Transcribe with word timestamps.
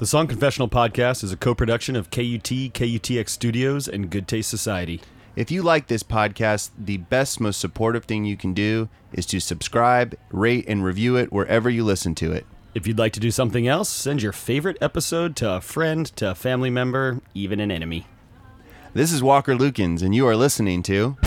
The 0.00 0.06
Song 0.06 0.28
Confessional 0.28 0.70
podcast 0.70 1.22
is 1.22 1.30
a 1.30 1.36
co 1.36 1.54
production 1.54 1.94
of 1.94 2.10
KUT, 2.10 2.72
KUTX 2.72 3.28
Studios, 3.28 3.86
and 3.86 4.08
Good 4.08 4.26
Taste 4.26 4.48
Society. 4.48 5.02
If 5.36 5.50
you 5.50 5.62
like 5.62 5.88
this 5.88 6.02
podcast, 6.02 6.70
the 6.78 6.96
best, 6.96 7.38
most 7.38 7.60
supportive 7.60 8.06
thing 8.06 8.24
you 8.24 8.38
can 8.38 8.54
do 8.54 8.88
is 9.12 9.26
to 9.26 9.40
subscribe, 9.40 10.16
rate, 10.30 10.64
and 10.66 10.82
review 10.82 11.16
it 11.16 11.30
wherever 11.30 11.68
you 11.68 11.84
listen 11.84 12.14
to 12.14 12.32
it. 12.32 12.46
If 12.74 12.86
you'd 12.86 12.98
like 12.98 13.12
to 13.12 13.20
do 13.20 13.30
something 13.30 13.68
else, 13.68 13.90
send 13.90 14.22
your 14.22 14.32
favorite 14.32 14.78
episode 14.80 15.36
to 15.36 15.50
a 15.56 15.60
friend, 15.60 16.06
to 16.16 16.30
a 16.30 16.34
family 16.34 16.70
member, 16.70 17.20
even 17.34 17.60
an 17.60 17.70
enemy. 17.70 18.06
This 18.94 19.12
is 19.12 19.22
Walker 19.22 19.54
Lukens, 19.54 20.00
and 20.00 20.14
you 20.14 20.26
are 20.26 20.34
listening 20.34 20.82
to. 20.84 21.18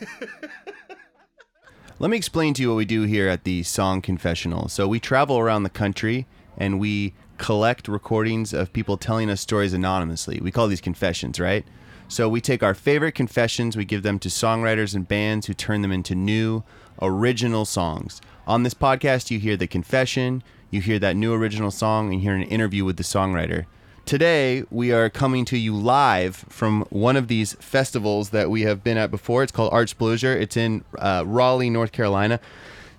Let 1.98 2.10
me 2.10 2.16
explain 2.16 2.54
to 2.54 2.62
you 2.62 2.68
what 2.68 2.76
we 2.76 2.84
do 2.84 3.02
here 3.02 3.28
at 3.28 3.44
the 3.44 3.62
Song 3.62 4.02
Confessional. 4.02 4.68
So, 4.68 4.86
we 4.86 5.00
travel 5.00 5.38
around 5.38 5.62
the 5.62 5.70
country 5.70 6.26
and 6.58 6.78
we 6.78 7.14
collect 7.38 7.88
recordings 7.88 8.52
of 8.52 8.72
people 8.72 8.96
telling 8.96 9.30
us 9.30 9.40
stories 9.40 9.72
anonymously. 9.72 10.40
We 10.40 10.50
call 10.50 10.68
these 10.68 10.80
confessions, 10.80 11.40
right? 11.40 11.64
So, 12.08 12.28
we 12.28 12.40
take 12.40 12.62
our 12.62 12.74
favorite 12.74 13.12
confessions, 13.12 13.76
we 13.76 13.84
give 13.84 14.02
them 14.02 14.18
to 14.20 14.28
songwriters 14.28 14.94
and 14.94 15.08
bands 15.08 15.46
who 15.46 15.54
turn 15.54 15.82
them 15.82 15.92
into 15.92 16.14
new, 16.14 16.62
original 17.00 17.64
songs. 17.64 18.20
On 18.46 18.62
this 18.62 18.74
podcast, 18.74 19.30
you 19.30 19.38
hear 19.38 19.56
the 19.56 19.66
confession, 19.66 20.42
you 20.70 20.80
hear 20.80 20.98
that 20.98 21.16
new 21.16 21.32
original 21.32 21.70
song, 21.70 22.06
and 22.06 22.14
you 22.14 22.20
hear 22.20 22.34
an 22.34 22.42
interview 22.42 22.84
with 22.84 22.96
the 22.96 23.02
songwriter. 23.02 23.66
Today, 24.06 24.62
we 24.70 24.92
are 24.92 25.10
coming 25.10 25.44
to 25.46 25.58
you 25.58 25.74
live 25.74 26.36
from 26.48 26.82
one 26.90 27.16
of 27.16 27.26
these 27.26 27.54
festivals 27.54 28.30
that 28.30 28.48
we 28.48 28.62
have 28.62 28.84
been 28.84 28.96
at 28.96 29.10
before. 29.10 29.42
It's 29.42 29.50
called 29.50 29.72
Artsplosure. 29.72 30.40
It's 30.40 30.56
in 30.56 30.84
uh, 30.96 31.24
Raleigh, 31.26 31.70
North 31.70 31.90
Carolina. 31.90 32.38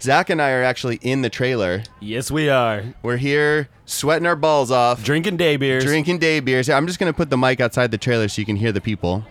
Zach 0.02 0.30
and 0.30 0.41
I 0.41 0.52
are 0.52 0.64
actually 0.64 0.97
in 1.02 1.22
the 1.22 1.30
trailer. 1.30 1.83
Yes, 2.02 2.30
we 2.30 2.49
are. 2.49 2.94
We're 3.03 3.16
here 3.16 3.69
sweating 3.86 4.27
our 4.27 4.36
balls 4.36 4.69
off, 4.69 5.02
Drinking 5.02 5.38
day 5.38 5.55
beers. 5.55 5.86
drinking 5.86 6.17
day 6.19 6.41
beers. 6.41 6.69
I'm 6.69 6.86
just 6.88 6.99
going 6.99 7.11
to 7.11 7.16
put 7.16 7.30
the 7.30 7.38
mic 7.38 7.61
outside 7.61 7.92
the 7.92 7.97
trailer 7.97 8.27
so 8.27 8.42
you 8.42 8.45
can 8.45 8.58
hear 8.58 8.73
the 8.73 8.81
people. 8.81 9.23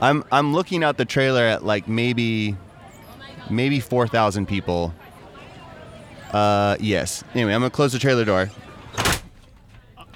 I'm 0.00 0.24
I'm 0.32 0.54
looking 0.54 0.82
out 0.82 0.96
the 0.96 1.04
trailer 1.04 1.42
at 1.42 1.62
like 1.62 1.88
maybe 1.88 2.56
maybe 3.50 3.80
4,000 3.80 4.46
people. 4.46 4.94
Uh 6.32 6.76
yes. 6.80 7.24
Anyway, 7.34 7.52
I'm 7.54 7.62
to 7.62 7.70
close 7.70 7.92
the 7.92 7.98
trailer 7.98 8.24
door. 8.24 8.50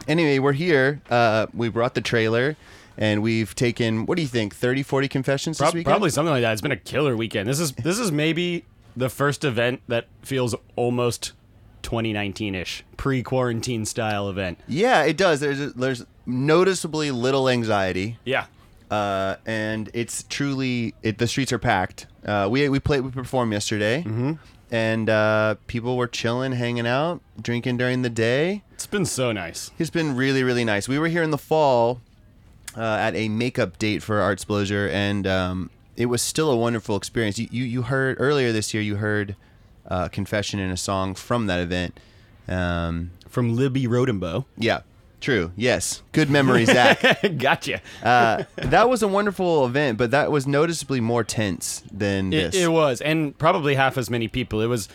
Anyway, 0.08 0.38
we're 0.38 0.52
here. 0.52 1.00
Uh 1.10 1.46
we 1.54 1.68
brought 1.68 1.94
the 1.94 2.00
trailer 2.00 2.56
and 2.98 3.22
we've 3.22 3.54
taken 3.54 4.04
what 4.06 4.16
do 4.16 4.22
you 4.22 4.28
think? 4.28 4.54
30 4.54 4.82
40 4.82 5.08
confessions 5.08 5.58
this 5.58 5.64
Prob- 5.64 5.74
weekend? 5.74 5.92
probably 5.92 6.10
something 6.10 6.32
like 6.32 6.42
that. 6.42 6.52
It's 6.52 6.60
been 6.60 6.72
a 6.72 6.76
killer 6.76 7.16
weekend. 7.16 7.48
This 7.48 7.60
is 7.60 7.72
this 7.72 7.98
is 7.98 8.10
maybe 8.12 8.64
the 8.96 9.08
first 9.08 9.44
event 9.44 9.80
that 9.88 10.06
feels 10.22 10.54
almost 10.76 11.32
2019-ish, 11.82 12.84
pre-quarantine 12.96 13.84
style 13.86 14.28
event. 14.28 14.58
Yeah, 14.68 15.02
it 15.02 15.16
does. 15.16 15.40
There's 15.40 15.60
a, 15.60 15.70
there's 15.70 16.04
noticeably 16.26 17.10
little 17.10 17.48
anxiety. 17.48 18.18
Yeah. 18.24 18.44
uh, 18.90 19.36
and 19.46 19.90
it's 19.94 20.22
truly 20.24 20.94
it, 21.02 21.18
the 21.18 21.26
streets 21.26 21.52
are 21.52 21.58
packed. 21.58 22.06
Uh, 22.24 22.46
we 22.50 22.68
we 22.68 22.78
played 22.80 23.00
we 23.00 23.10
performed 23.10 23.52
yesterday, 23.52 24.02
mm-hmm. 24.06 24.32
And 24.72 25.10
uh, 25.10 25.56
people 25.66 25.96
were 25.98 26.08
chilling, 26.08 26.52
hanging 26.52 26.86
out, 26.86 27.20
drinking 27.40 27.76
during 27.76 28.00
the 28.02 28.08
day. 28.10 28.62
It's 28.72 28.86
been 28.86 29.04
so 29.04 29.30
nice. 29.30 29.70
It's 29.78 29.90
been 29.90 30.16
really 30.16 30.42
really 30.42 30.64
nice. 30.64 30.88
We 30.88 30.98
were 30.98 31.08
here 31.08 31.22
in 31.22 31.30
the 31.30 31.38
fall 31.38 32.00
uh, 32.76 32.80
at 32.80 33.14
a 33.14 33.28
makeup 33.28 33.78
date 33.78 34.02
for 34.02 34.18
Artsplosure, 34.20 34.90
and 34.90 35.26
um, 35.26 35.70
it 35.96 36.06
was 36.06 36.22
still 36.22 36.50
a 36.50 36.56
wonderful 36.56 36.96
experience. 36.96 37.38
You, 37.38 37.48
you 37.50 37.64
you 37.64 37.82
heard 37.82 38.16
earlier 38.18 38.50
this 38.50 38.72
year 38.72 38.82
you 38.82 38.96
heard 38.96 39.36
uh, 39.86 40.08
confession 40.08 40.58
in 40.58 40.70
a 40.70 40.76
song 40.78 41.14
from 41.14 41.46
that 41.48 41.60
event. 41.60 42.00
Um, 42.48 43.10
From 43.28 43.54
Libby 43.54 43.84
Rodenbough. 43.86 44.46
yeah, 44.56 44.80
true. 45.22 45.52
Yes, 45.56 46.02
good 46.12 46.28
memory, 46.28 46.66
Zach. 46.66 47.00
gotcha. 47.38 47.80
uh, 48.02 48.44
that 48.56 48.90
was 48.90 49.02
a 49.02 49.08
wonderful 49.08 49.64
event, 49.64 49.96
but 49.96 50.10
that 50.10 50.30
was 50.30 50.46
noticeably 50.46 51.00
more 51.00 51.24
tense 51.24 51.82
than 51.90 52.32
It, 52.32 52.52
this. 52.52 52.62
it 52.62 52.68
was, 52.70 53.00
and 53.00 53.36
probably 53.38 53.74
half 53.76 53.96
as 53.96 54.10
many 54.10 54.28
people. 54.28 54.60
It 54.60 54.66
was, 54.66 54.88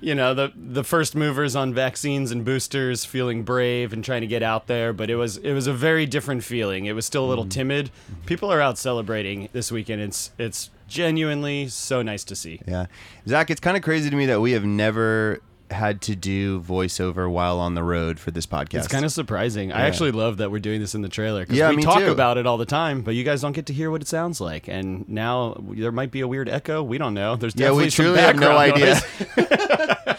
you 0.00 0.14
know, 0.14 0.34
the 0.34 0.52
the 0.56 0.82
first 0.84 1.14
movers 1.14 1.54
on 1.54 1.72
vaccines 1.72 2.30
and 2.32 2.44
boosters 2.44 3.04
feeling 3.04 3.42
brave 3.44 3.92
and 3.92 4.04
trying 4.04 4.22
to 4.22 4.26
get 4.26 4.42
out 4.42 4.66
there. 4.66 4.92
But 4.92 5.08
it 5.10 5.16
was 5.16 5.36
it 5.38 5.52
was 5.52 5.66
a 5.66 5.72
very 5.72 6.04
different 6.06 6.42
feeling. 6.44 6.86
It 6.86 6.92
was 6.92 7.06
still 7.06 7.24
a 7.24 7.28
little 7.28 7.46
timid. 7.46 7.90
People 8.26 8.50
are 8.52 8.60
out 8.60 8.76
celebrating 8.78 9.48
this 9.52 9.70
weekend. 9.70 10.02
It's 10.02 10.32
it's 10.38 10.70
genuinely 10.88 11.68
so 11.68 12.02
nice 12.02 12.24
to 12.24 12.36
see. 12.36 12.60
yeah, 12.68 12.86
Zach, 13.26 13.50
it's 13.50 13.60
kind 13.60 13.76
of 13.76 13.82
crazy 13.82 14.10
to 14.10 14.16
me 14.16 14.26
that 14.26 14.40
we 14.40 14.52
have 14.52 14.64
never 14.64 15.40
had 15.74 16.00
to 16.02 16.16
do 16.16 16.60
voiceover 16.62 17.30
while 17.30 17.60
on 17.60 17.74
the 17.74 17.82
road 17.82 18.18
for 18.18 18.30
this 18.30 18.46
podcast. 18.46 18.78
It's 18.78 18.88
kind 18.88 19.04
of 19.04 19.12
surprising. 19.12 19.70
I 19.72 19.82
actually 19.86 20.12
love 20.12 20.38
that 20.38 20.50
we're 20.50 20.60
doing 20.60 20.80
this 20.80 20.94
in 20.94 21.02
the 21.02 21.08
trailer 21.08 21.42
because 21.42 21.56
Yeah, 21.58 21.70
we 21.72 21.82
talk 21.82 21.98
too. 21.98 22.10
about 22.10 22.38
it 22.38 22.46
all 22.46 22.56
the 22.56 22.64
time, 22.64 23.02
but 23.02 23.14
you 23.14 23.24
guys 23.24 23.42
don't 23.42 23.52
get 23.52 23.66
to 23.66 23.72
hear 23.74 23.90
what 23.90 24.00
it 24.00 24.08
sounds 24.08 24.40
like. 24.40 24.68
And 24.68 25.06
now 25.08 25.56
there 25.70 25.92
might 25.92 26.10
be 26.10 26.20
a 26.20 26.28
weird 26.28 26.48
echo. 26.48 26.82
We 26.82 26.96
don't 26.96 27.12
know. 27.14 27.36
There's 27.36 27.54
yeah, 27.56 27.72
we 27.72 27.90
truly 27.90 28.20
have 28.20 28.36
no 28.36 28.56
idea. 28.56 29.00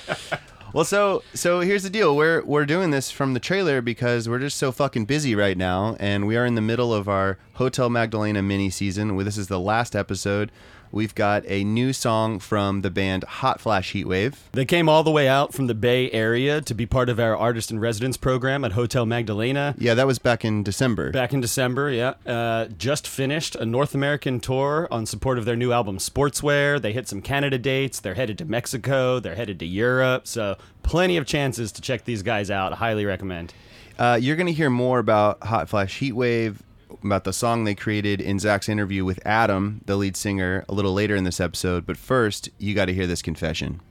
well, 0.74 0.84
so 0.86 1.24
so 1.34 1.62
here's 1.62 1.84
the 1.84 1.90
deal. 1.90 2.16
We're 2.16 2.44
we're 2.44 2.66
doing 2.66 2.92
this 2.92 3.10
from 3.12 3.34
the 3.34 3.40
trailer 3.40 3.82
because 3.82 4.28
we're 4.28 4.40
just 4.40 4.58
so 4.58 4.72
fucking 4.72 5.06
busy 5.06 5.36
right 5.36 5.58
now, 5.58 5.96
and 6.00 6.28
we 6.28 6.36
are 6.38 6.46
in 6.46 6.56
the 6.56 6.62
middle 6.62 6.94
of 6.94 7.08
our 7.08 7.38
Hotel 7.54 7.90
Magdalena 7.90 8.42
mini 8.42 8.70
season. 8.70 9.16
This 9.18 9.38
is 9.38 9.48
the 9.48 9.60
last 9.60 9.96
episode. 9.96 10.52
We've 10.96 11.14
got 11.14 11.44
a 11.48 11.66
new 11.66 11.92
song 11.92 12.40
from 12.40 12.80
the 12.80 12.90
band 12.90 13.26
Hot 13.26 13.60
Flash 13.60 13.92
Heatwave. 13.92 14.36
They 14.54 14.64
came 14.64 14.88
all 14.88 15.04
the 15.04 15.12
way 15.12 15.28
out 15.28 15.54
from 15.54 15.68
the 15.68 15.74
Bay 15.74 16.10
Area 16.10 16.62
to 16.62 16.74
be 16.74 16.86
part 16.86 17.10
of 17.10 17.20
our 17.20 17.36
artist 17.36 17.70
in 17.70 17.80
residence 17.80 18.16
program 18.16 18.64
at 18.64 18.72
Hotel 18.72 19.06
Magdalena. 19.06 19.76
Yeah, 19.78 19.94
that 19.94 20.08
was 20.08 20.20
back 20.20 20.46
in 20.46 20.64
December. 20.64 21.12
Back 21.12 21.34
in 21.34 21.42
December, 21.42 21.92
yeah. 21.92 22.14
Uh, 22.26 22.68
just 22.78 23.10
finished 23.10 23.58
a 23.58 23.66
North 23.66 23.94
American 23.94 24.40
tour 24.40 24.88
on 24.90 25.06
support 25.06 25.38
of 25.38 25.44
their 25.44 25.58
new 25.58 25.74
album 25.74 25.98
Sportswear. 25.98 26.82
They 26.82 26.94
hit 26.94 27.10
some 27.10 27.22
Canada 27.22 27.58
dates. 27.58 28.00
They're 28.00 28.14
headed 28.14 28.38
to 28.38 28.46
Mexico. 28.46 29.20
They're 29.20 29.36
headed 29.36 29.60
to 29.60 29.66
Europe. 29.66 30.26
So, 30.28 30.56
plenty 30.84 31.18
of 31.18 31.26
chances 31.26 31.74
to 31.74 31.82
check 31.82 32.06
these 32.06 32.24
guys 32.24 32.50
out. 32.50 32.72
Highly 32.72 33.04
recommend. 33.04 33.54
Uh, 33.98 34.18
you're 34.22 34.36
going 34.36 34.48
to 34.48 34.54
hear 34.54 34.70
more 34.70 35.00
about 35.00 35.44
Hot 35.44 35.70
Flash 35.70 36.00
Heatwave, 36.00 36.58
about 37.04 37.24
the 37.24 37.34
song 37.34 37.64
they 37.64 37.76
created 37.76 38.22
in 38.22 38.40
Zach's 38.40 38.70
interview 38.70 39.06
with 39.06 39.20
Adam, 39.26 39.82
the 39.86 39.96
lead 39.96 40.16
singer, 40.16 40.66
a 40.68 40.74
little 40.74 40.94
later 40.94 41.16
in 41.16 41.24
this 41.24 41.40
episode. 41.40 41.86
But 41.86 41.98
first, 41.98 42.50
you 42.58 42.74
got 42.74 42.86
to 42.86 42.94
hear 42.94 43.08
this 43.08 43.22
confession. 43.22 43.82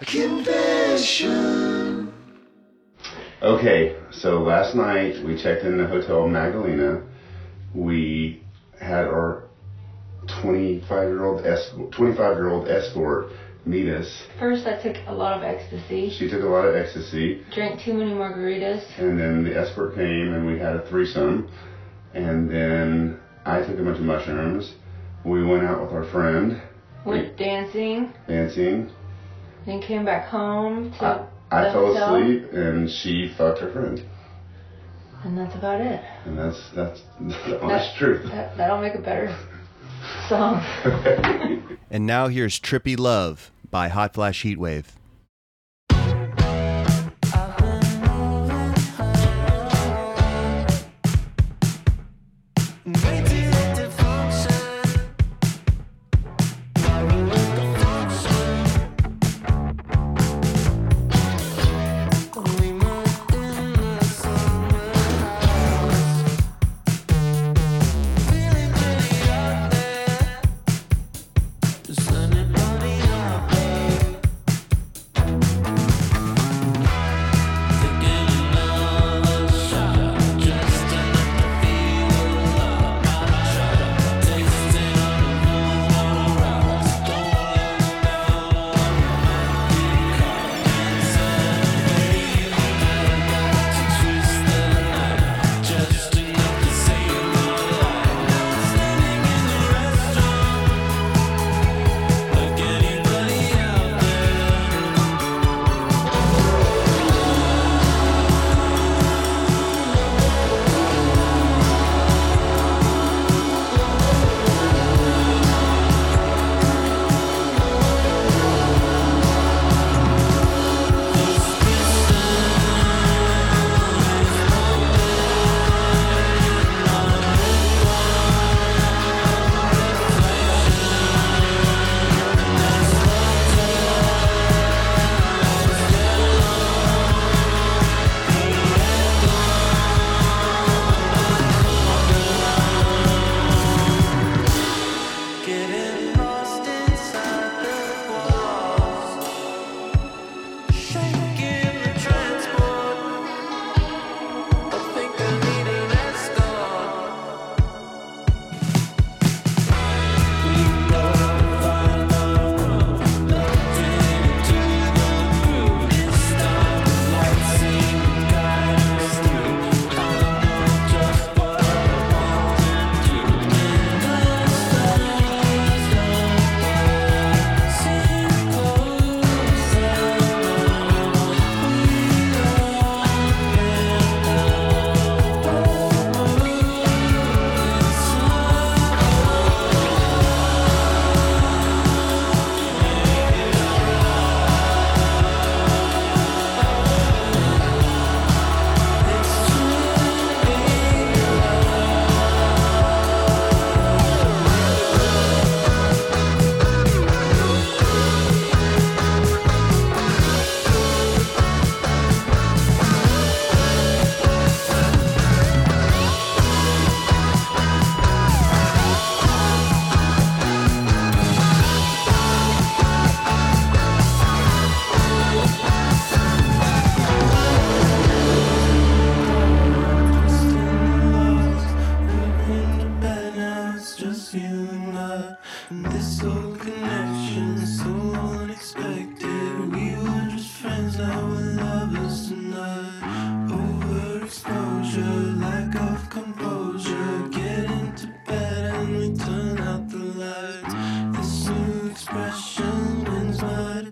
Confession. 0.00 2.12
Okay, 3.42 3.96
so 4.10 4.42
last 4.42 4.74
night 4.74 5.22
we 5.24 5.40
checked 5.40 5.64
in 5.64 5.76
the 5.76 5.86
Hotel 5.86 6.26
Magdalena. 6.26 7.02
We 7.74 8.42
had 8.80 9.04
our 9.04 9.44
25 10.42 10.88
year 11.08 11.24
old 11.24 11.46
escort, 11.46 11.92
25 11.92 12.36
year 12.36 12.50
old 12.50 12.68
escort 12.68 13.30
meet 13.66 13.88
us. 13.88 14.22
First, 14.38 14.66
I 14.66 14.80
took 14.80 14.96
a 15.06 15.12
lot 15.12 15.36
of 15.36 15.42
ecstasy, 15.42 16.10
She 16.10 16.30
took 16.30 16.42
a 16.42 16.46
lot 16.46 16.64
of 16.66 16.76
ecstasy, 16.76 17.44
drank 17.52 17.80
too 17.80 17.94
many 17.94 18.12
margaritas. 18.12 18.82
and 18.98 19.18
then 19.18 19.44
the 19.44 19.58
escort 19.58 19.96
came 19.96 20.32
and 20.32 20.46
we 20.46 20.58
had 20.58 20.76
a 20.76 20.88
threesome. 20.88 21.48
And 22.16 22.50
then 22.50 23.20
I 23.44 23.60
took 23.60 23.78
a 23.78 23.82
bunch 23.82 23.98
of 23.98 24.04
mushrooms. 24.04 24.74
We 25.24 25.44
went 25.44 25.64
out 25.64 25.82
with 25.82 25.92
our 25.92 26.04
friend, 26.04 26.62
Went 27.04 27.36
dancing, 27.36 28.12
dancing. 28.26 28.90
then 29.66 29.80
came 29.82 30.04
back 30.04 30.26
home 30.28 30.92
to 30.98 31.04
I, 31.04 31.26
I 31.68 31.72
fell 31.72 31.86
hotel, 31.92 32.16
asleep 32.16 32.52
and 32.52 32.90
she 32.90 33.32
fucked 33.36 33.60
her 33.60 33.70
friend. 33.72 34.02
and 35.24 35.36
that's 35.38 35.54
about 35.54 35.80
it. 35.80 36.02
And 36.24 36.38
that's 36.38 36.70
that's 36.74 37.02
the 37.20 37.60
honest 37.62 37.96
truth. 37.96 38.24
That, 38.30 38.56
that'll 38.56 38.80
make 38.80 38.94
a 38.94 39.00
better 39.00 39.36
song. 40.28 40.62
And 41.88 42.04
now 42.04 42.26
here's 42.26 42.58
Trippy 42.58 42.98
Love 42.98 43.52
by 43.70 43.86
Hot 43.88 44.12
Flash 44.14 44.42
Heatwave. 44.42 44.86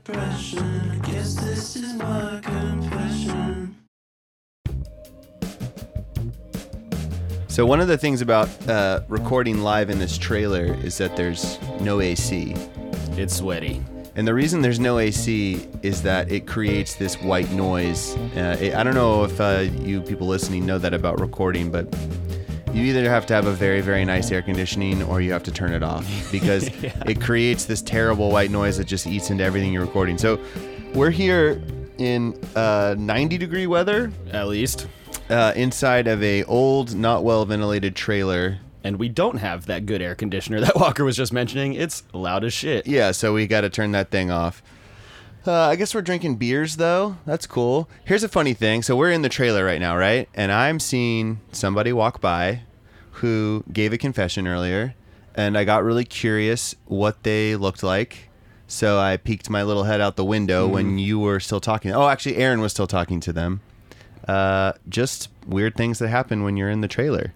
depression. 0.05 0.91
I 0.93 1.11
guess 1.11 1.35
this 1.35 1.77
is 1.77 1.95
my 1.95 2.41
confession. 2.43 3.75
So 7.49 7.65
one 7.65 7.81
of 7.81 7.89
the 7.89 7.97
things 7.97 8.21
about 8.21 8.49
uh, 8.69 9.01
recording 9.09 9.63
live 9.63 9.89
in 9.89 9.99
this 9.99 10.19
trailer 10.19 10.75
is 10.83 10.99
that 10.99 11.17
there's 11.17 11.59
no 11.81 12.01
AC. 12.01 12.55
It's 13.13 13.37
sweaty. 13.37 13.83
And 14.17 14.29
the 14.29 14.35
reason 14.35 14.61
there's 14.61 14.79
no 14.79 14.99
AC 14.99 15.67
is 15.83 16.03
that 16.03 16.31
it 16.31 16.47
creates 16.47 16.95
this 16.97 17.15
white 17.21 17.51
noise. 17.51 18.15
Uh, 18.37 18.57
it, 18.61 18.75
I 18.75 18.83
don't 18.83 18.95
know 18.95 19.25
if 19.25 19.41
uh, 19.41 19.65
you 19.81 20.03
people 20.03 20.27
listening 20.27 20.67
know 20.67 20.79
that 20.79 20.95
about 20.95 21.21
recording, 21.21 21.71
but 21.71 21.93
you 22.75 22.83
either 22.85 23.09
have 23.09 23.25
to 23.27 23.35
have 23.35 23.47
a 23.47 23.53
very, 23.53 23.81
very 23.81 24.05
nice 24.05 24.31
air 24.33 24.43
conditioning 24.43 25.03
or 25.05 25.21
you 25.21 25.33
have 25.33 25.45
to 25.45 25.53
turn 25.53 25.73
it 25.73 25.83
off 25.83 26.05
because 26.33 26.69
it 27.07 27.21
creates 27.21 27.65
this 27.67 27.81
terrible 27.81 28.31
white 28.31 28.51
noise 28.51 28.77
that 28.79 28.87
just 28.87 29.07
eats 29.07 29.31
into 29.31 29.45
everything 29.45 29.73
you're 29.73 29.85
recording. 29.85 30.19
So 30.19 30.39
we're 30.93 31.11
here 31.11 31.63
in 31.99 32.39
uh, 32.57 32.97
90 32.99 33.39
degree 33.39 33.67
weather 33.69 34.13
At 34.33 34.49
least. 34.49 34.89
uh, 35.31 35.53
inside 35.55 36.09
of 36.09 36.23
a 36.23 36.43
old, 36.45 36.95
not 36.97 37.23
well 37.25 37.45
ventilated 37.45 37.95
trailer. 37.95 38.59
And 38.83 38.99
we 38.99 39.09
don't 39.09 39.39
have 39.39 39.65
that 39.67 39.87
good 39.87 40.03
air 40.03 40.15
conditioner 40.15 40.61
that 40.61 40.75
Walker 40.77 41.05
was 41.05 41.17
just 41.17 41.33
mentioning. 41.33 41.73
It's 41.75 42.03
loud 42.13 42.45
as 42.45 42.53
shit. 42.53 42.87
Yeah, 42.87 43.13
so 43.13 43.33
we 43.33 43.47
got 43.47 43.63
to 43.63 43.71
turn 43.71 43.93
that 43.93 44.11
thing 44.11 44.31
off. 44.31 44.63
Uh, 45.47 45.53
I 45.69 45.77
guess 45.77 45.95
we're 45.95 46.03
drinking 46.03 46.37
beers 46.37 46.77
though. 46.77 47.17
That's 47.27 47.47
cool. 47.47 47.89
Here's 48.05 48.23
a 48.23 48.29
funny 48.29 48.55
thing. 48.55 48.83
So 48.83 48.97
we're 48.97 49.11
in 49.11 49.23
the 49.23 49.29
trailer 49.29 49.65
right 49.65 49.81
now, 49.81 49.97
right? 49.97 50.29
And 50.35 50.51
I'm 50.51 50.81
seeing 50.81 51.41
somebody 51.53 51.93
walk 51.93 52.21
by 52.21 52.63
who 53.13 53.63
gave 53.73 53.93
a 53.93 53.99
confession 53.99 54.47
earlier, 54.49 54.95
and 55.35 55.57
I 55.59 55.65
got 55.65 55.85
really 55.85 56.05
curious 56.05 56.75
what 56.87 57.23
they 57.25 57.57
looked 57.57 57.83
like. 57.83 58.31
So 58.67 58.99
I 58.99 59.19
peeked 59.19 59.51
my 59.51 59.63
little 59.63 59.85
head 59.85 60.01
out 60.01 60.17
the 60.17 60.25
window 60.25 60.67
when 60.67 60.99
you 60.99 61.19
were 61.19 61.39
still 61.39 61.61
talking. 61.61 61.93
Oh, 61.93 62.09
actually, 62.09 62.37
Aaron 62.37 62.61
was 62.61 62.73
still 62.73 62.87
talking 62.87 63.21
to 63.21 63.33
them. 63.33 63.61
Uh, 64.27 64.73
just 64.89 65.29
weird 65.47 65.77
things 65.77 65.99
that 65.99 66.09
happen 66.09 66.43
when 66.43 66.57
you're 66.57 66.71
in 66.71 66.81
the 66.81 66.89
trailer. 66.89 67.35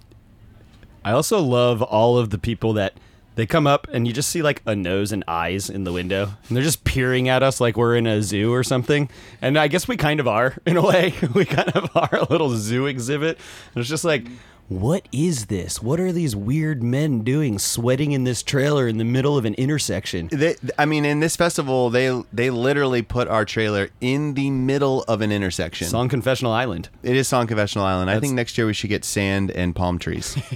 I 1.05 1.13
also 1.13 1.41
love 1.41 1.83
all 1.83 2.17
of 2.17 2.31
the 2.31 2.39
people 2.39 2.73
that 2.73 2.95
they 3.39 3.47
come 3.47 3.69
up 3.69 3.87
and 3.93 4.05
you 4.05 4.13
just 4.13 4.31
see 4.31 4.43
like 4.43 4.61
a 4.67 4.75
nose 4.75 5.13
and 5.13 5.23
eyes 5.29 5.71
in 5.71 5.85
the 5.85 5.93
window 5.93 6.33
and 6.49 6.57
they're 6.57 6.65
just 6.65 6.83
peering 6.83 7.29
at 7.29 7.41
us 7.41 7.61
like 7.61 7.77
we're 7.77 7.95
in 7.95 8.05
a 8.05 8.21
zoo 8.21 8.53
or 8.53 8.65
something. 8.65 9.09
And 9.41 9.57
I 9.57 9.69
guess 9.69 9.87
we 9.87 9.97
kind 9.97 10.19
of 10.19 10.27
are 10.27 10.57
in 10.67 10.77
a 10.77 10.83
way. 10.85 11.15
we 11.35 11.45
kind 11.45 11.69
of 11.69 11.89
are 11.95 12.17
a 12.17 12.25
little 12.33 12.51
zoo 12.51 12.87
exhibit. 12.87 13.39
And 13.75 13.81
it's 13.81 13.89
just 13.89 14.05
like, 14.05 14.27
what 14.67 15.07
is 15.13 15.47
this? 15.47 15.81
What 15.81 16.01
are 16.01 16.11
these 16.11 16.35
weird 16.35 16.83
men 16.83 17.21
doing 17.21 17.61
sweating 17.61 18.11
in 18.11 18.25
this 18.25 18.43
trailer 18.43 18.89
in 18.89 18.99
the 18.99 19.05
middle 19.05 19.39
of 19.39 19.45
an 19.45 19.55
intersection? 19.55 20.29
They, 20.33 20.57
I 20.77 20.85
mean, 20.85 21.05
in 21.05 21.21
this 21.21 21.37
festival, 21.37 21.91
they 21.91 22.21
they 22.33 22.51
literally 22.51 23.03
put 23.03 23.29
our 23.29 23.45
trailer 23.45 23.89
in 24.01 24.35
the 24.35 24.51
middle 24.51 25.05
of 25.05 25.21
an 25.21 25.31
intersection. 25.31 25.87
Song 25.87 26.09
Confessional 26.09 26.53
Island. 26.53 26.89
It 27.05 27.15
is 27.15 27.29
Song 27.29 27.47
Confessional 27.47 27.87
Island. 27.87 28.11
I 28.11 28.19
think 28.19 28.35
next 28.35 28.59
year 28.59 28.67
we 28.67 28.75
should 28.75 28.91
get 28.91 29.05
sand 29.05 29.53
and 29.53 29.77
palm 29.77 30.01
trees. 30.01 30.37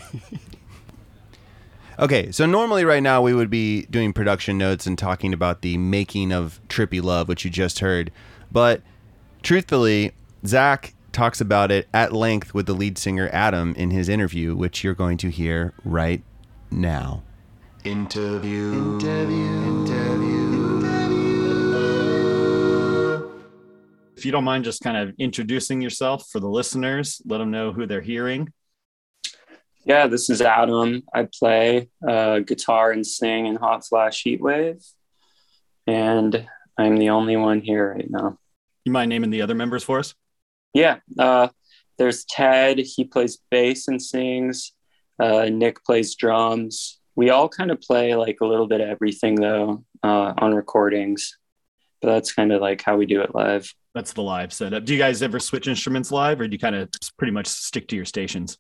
okay, 1.99 2.31
so 2.31 2.47
normally 2.47 2.85
right 2.85 3.03
now 3.03 3.23
we 3.23 3.35
would 3.35 3.51
be 3.51 3.83
doing 3.87 4.13
production 4.13 4.59
notes 4.59 4.87
and 4.87 4.99
talking 4.99 5.33
about 5.33 5.63
the 5.63 5.77
making 5.79 6.33
of 6.33 6.61
Trippy 6.69 7.03
Love, 7.03 7.29
which 7.29 7.45
you 7.45 7.51
just 7.51 7.81
heard. 7.81 8.11
But 8.51 8.83
truthfully, 9.43 10.13
Zach 10.47 10.95
talks 11.13 11.41
about 11.41 11.71
it 11.71 11.89
at 11.93 12.13
length 12.13 12.55
with 12.55 12.67
the 12.67 12.75
lead 12.75 12.99
singer 12.99 13.29
Adam 13.33 13.75
in 13.77 13.91
his 13.91 14.09
interview, 14.09 14.55
which 14.55 14.83
you're 14.83 14.95
going 14.95 15.19
to 15.19 15.31
hear 15.31 15.75
right 15.85 16.23
now. 16.71 17.23
Interview. 17.85 18.73
Interview. 18.73 19.47
Interview. 19.65 20.43
If 24.17 24.25
you 24.25 24.31
don't 24.31 24.45
mind 24.45 24.65
just 24.65 24.83
kind 24.83 24.97
of 24.97 25.13
introducing 25.19 25.83
yourself 25.83 26.29
for 26.31 26.39
the 26.39 26.49
listeners, 26.49 27.21
let 27.27 27.39
them 27.39 27.51
know 27.51 27.73
who 27.73 27.87
they're 27.87 28.01
hearing. 28.01 28.53
Yeah, 29.85 30.07
this 30.07 30.31
is 30.31 30.41
Adam. 30.41 31.03
I 31.13 31.27
play 31.27 31.89
uh, 32.07 32.41
guitar 32.41 32.93
and 32.93 33.07
sing 33.07 33.47
in 33.47 33.57
Hot 33.57 33.85
Flash 33.85 34.23
Heatwave, 34.23 34.85
and 35.89 36.47
I'm 36.79 36.97
the 36.97 37.11
only 37.11 37.37
one 37.37 37.61
here 37.61 37.93
right 37.93 38.09
now. 38.09 38.39
You 38.85 38.93
mind 38.93 39.09
naming 39.09 39.31
the 39.31 39.43
other 39.43 39.57
members 39.57 39.83
for 39.83 39.99
us? 39.99 40.15
Yeah, 40.73 40.99
uh, 41.19 41.49
there's 41.99 42.25
Ted. 42.25 42.79
He 42.79 43.05
plays 43.05 43.39
bass 43.51 43.89
and 43.89 44.01
sings. 44.01 44.73
Uh, 45.19 45.47
Nick 45.47 45.85
plays 45.85 46.15
drums. 46.15 47.01
We 47.17 47.31
all 47.31 47.49
kind 47.49 47.71
of 47.71 47.81
play 47.81 48.15
like 48.15 48.39
a 48.41 48.47
little 48.47 48.69
bit 48.69 48.81
of 48.81 48.89
everything 48.89 49.35
though 49.35 49.85
uh, 50.03 50.33
on 50.39 50.55
recordings, 50.55 51.39
but 52.01 52.13
that's 52.13 52.33
kind 52.33 52.53
of 52.53 52.61
like 52.61 52.83
how 52.83 52.97
we 52.97 53.07
do 53.07 53.21
it 53.21 53.35
live. 53.35 53.73
That's 53.95 54.13
the 54.13 54.23
live 54.23 54.53
setup. 54.53 54.85
Do 54.85 54.93
you 54.95 54.99
guys 54.99 55.23
ever 55.23 55.39
switch 55.39 55.69
instruments 55.69 56.11
live 56.11 56.41
or 56.41 56.47
do 56.47 56.53
you 56.53 56.59
kind 56.59 56.75
of 56.77 56.89
pretty 57.19 57.33
much 57.33 57.47
stick 57.47 57.89
to 57.89 57.97
your 57.97 58.07
stations? 58.07 58.59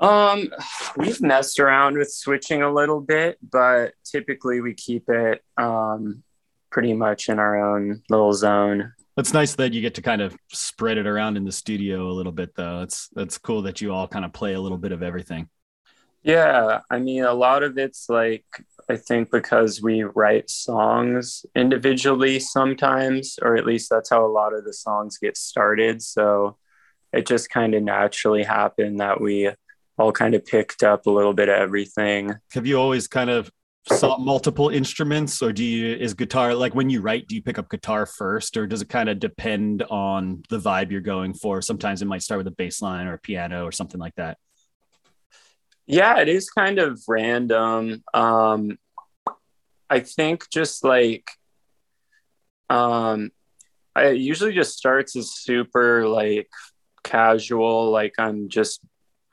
Um, 0.00 0.50
we've 0.96 1.20
messed 1.22 1.58
around 1.58 1.96
with 1.96 2.12
switching 2.12 2.62
a 2.62 2.72
little 2.72 3.00
bit, 3.00 3.38
but 3.42 3.94
typically 4.04 4.60
we 4.60 4.74
keep 4.74 5.08
it 5.08 5.42
um, 5.56 6.22
pretty 6.70 6.92
much 6.92 7.28
in 7.28 7.38
our 7.38 7.56
own 7.74 8.02
little 8.10 8.32
zone. 8.32 8.92
That's 9.16 9.32
nice 9.32 9.54
that 9.54 9.72
you 9.72 9.80
get 9.80 9.94
to 9.94 10.02
kind 10.02 10.20
of 10.20 10.36
spread 10.52 10.98
it 10.98 11.06
around 11.06 11.38
in 11.38 11.44
the 11.44 11.52
studio 11.52 12.10
a 12.10 12.12
little 12.12 12.32
bit 12.32 12.54
though. 12.54 12.82
It's 12.82 13.08
that's 13.14 13.38
cool 13.38 13.62
that 13.62 13.80
you 13.80 13.92
all 13.92 14.06
kind 14.06 14.26
of 14.26 14.32
play 14.34 14.52
a 14.52 14.60
little 14.60 14.76
bit 14.76 14.92
of 14.92 15.02
everything. 15.02 15.48
Yeah, 16.22 16.80
I 16.90 16.98
mean, 16.98 17.22
a 17.22 17.32
lot 17.32 17.62
of 17.62 17.78
it's 17.78 18.08
like, 18.08 18.44
I 18.90 18.96
think 18.96 19.30
because 19.30 19.80
we 19.80 20.02
write 20.02 20.50
songs 20.50 21.46
individually 21.54 22.40
sometimes, 22.40 23.38
or 23.40 23.56
at 23.56 23.64
least 23.64 23.88
that's 23.90 24.10
how 24.10 24.26
a 24.26 24.28
lot 24.28 24.52
of 24.52 24.64
the 24.64 24.72
songs 24.72 25.18
get 25.18 25.36
started. 25.36 26.02
So 26.02 26.58
it 27.12 27.26
just 27.26 27.48
kind 27.48 27.74
of 27.74 27.82
naturally 27.84 28.42
happened 28.42 29.00
that 29.00 29.20
we 29.20 29.50
all 29.98 30.12
kind 30.12 30.34
of 30.34 30.44
picked 30.44 30.82
up 30.82 31.06
a 31.06 31.10
little 31.10 31.32
bit 31.32 31.48
of 31.48 31.56
everything. 31.56 32.34
Have 32.52 32.66
you 32.66 32.76
always 32.76 33.08
kind 33.08 33.30
of 33.30 33.50
sought 33.88 34.20
multiple 34.20 34.68
instruments 34.68 35.40
or 35.42 35.52
do 35.52 35.62
you 35.62 35.94
is 35.94 36.12
guitar 36.12 36.52
like 36.56 36.74
when 36.74 36.90
you 36.90 37.00
write 37.00 37.28
do 37.28 37.36
you 37.36 37.42
pick 37.42 37.56
up 37.56 37.70
guitar 37.70 38.04
first 38.04 38.56
or 38.56 38.66
does 38.66 38.82
it 38.82 38.88
kind 38.88 39.08
of 39.08 39.20
depend 39.20 39.84
on 39.84 40.42
the 40.48 40.58
vibe 40.58 40.90
you're 40.90 41.00
going 41.00 41.32
for 41.32 41.62
sometimes 41.62 42.02
it 42.02 42.06
might 42.06 42.20
start 42.20 42.38
with 42.38 42.48
a 42.48 42.56
bass 42.56 42.82
line 42.82 43.06
or 43.06 43.14
a 43.14 43.18
piano 43.18 43.64
or 43.64 43.70
something 43.70 44.00
like 44.00 44.12
that 44.16 44.38
Yeah, 45.86 46.18
it 46.18 46.28
is 46.28 46.50
kind 46.50 46.78
of 46.80 47.00
random. 47.06 48.02
Um, 48.12 48.78
I 49.88 50.00
think 50.00 50.50
just 50.50 50.84
like, 50.84 51.30
um, 52.68 53.30
I 53.94 54.06
it 54.06 54.18
usually 54.18 54.52
just 54.52 54.76
starts 54.76 55.14
as 55.14 55.30
super 55.32 56.08
like 56.08 56.50
casual, 57.04 57.90
like 57.90 58.14
I'm 58.18 58.48
just 58.48 58.80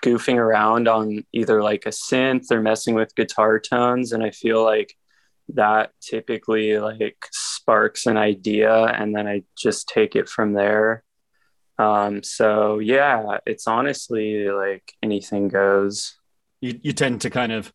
goofing 0.04 0.38
around 0.38 0.88
on 0.88 1.26
either 1.32 1.64
like 1.64 1.86
a 1.86 1.90
synth 1.90 2.52
or 2.52 2.62
messing 2.62 2.96
with 2.96 3.16
guitar 3.16 3.60
tones, 3.60 4.12
and 4.12 4.24
I 4.24 4.32
feel 4.32 4.64
like 4.64 4.96
that 5.50 5.92
typically 6.02 6.78
like 6.78 7.18
sparks 7.32 8.06
an 8.06 8.18
idea, 8.18 8.86
and 8.86 9.16
then 9.16 9.28
I 9.28 9.44
just 9.58 9.88
take 9.88 10.16
it 10.16 10.30
from 10.30 10.54
there. 10.54 11.04
Um, 11.80 12.22
so 12.22 12.80
yeah, 12.80 13.40
it's 13.46 13.68
honestly 13.68 14.50
like 14.50 14.94
anything 15.02 15.48
goes. 15.48 16.16
you, 16.62 16.80
you 16.84 16.94
tend 16.94 17.22
to 17.22 17.30
kind 17.30 17.52
of 17.52 17.74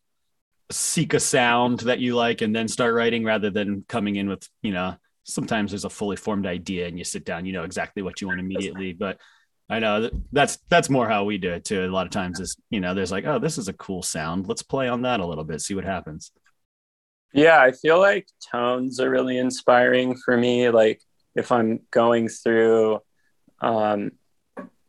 seek 0.71 1.13
a 1.13 1.19
sound 1.19 1.79
that 1.81 1.99
you 1.99 2.15
like 2.15 2.41
and 2.41 2.55
then 2.55 2.67
start 2.67 2.93
writing 2.93 3.23
rather 3.23 3.49
than 3.49 3.83
coming 3.87 4.17
in 4.17 4.29
with 4.29 4.47
you 4.61 4.71
know 4.71 4.95
sometimes 5.23 5.71
there's 5.71 5.85
a 5.85 5.89
fully 5.89 6.15
formed 6.15 6.45
idea 6.45 6.87
and 6.87 6.97
you 6.97 7.03
sit 7.03 7.25
down 7.25 7.45
you 7.45 7.53
know 7.53 7.63
exactly 7.63 8.03
what 8.03 8.21
you 8.21 8.27
want 8.27 8.39
immediately 8.39 8.93
but 8.93 9.17
i 9.69 9.79
know 9.79 10.09
that's 10.31 10.57
that's 10.69 10.89
more 10.89 11.07
how 11.07 11.23
we 11.23 11.37
do 11.37 11.51
it 11.51 11.65
too. 11.65 11.83
A 11.83 11.87
lot 11.87 12.05
of 12.07 12.11
times 12.11 12.39
is 12.39 12.57
you 12.69 12.79
know 12.79 12.93
there's 12.93 13.11
like 13.11 13.25
oh 13.25 13.39
this 13.39 13.57
is 13.57 13.67
a 13.67 13.73
cool 13.73 14.01
sound. 14.03 14.47
Let's 14.47 14.63
play 14.63 14.87
on 14.87 15.03
that 15.03 15.19
a 15.19 15.25
little 15.25 15.43
bit 15.43 15.61
see 15.61 15.75
what 15.75 15.85
happens. 15.85 16.31
Yeah, 17.33 17.61
I 17.61 17.71
feel 17.71 17.99
like 17.99 18.27
tones 18.51 18.99
are 18.99 19.09
really 19.09 19.37
inspiring 19.37 20.15
for 20.15 20.35
me. 20.35 20.69
Like 20.69 21.01
if 21.35 21.51
I'm 21.51 21.81
going 21.91 22.27
through 22.27 22.99
um, 23.61 24.11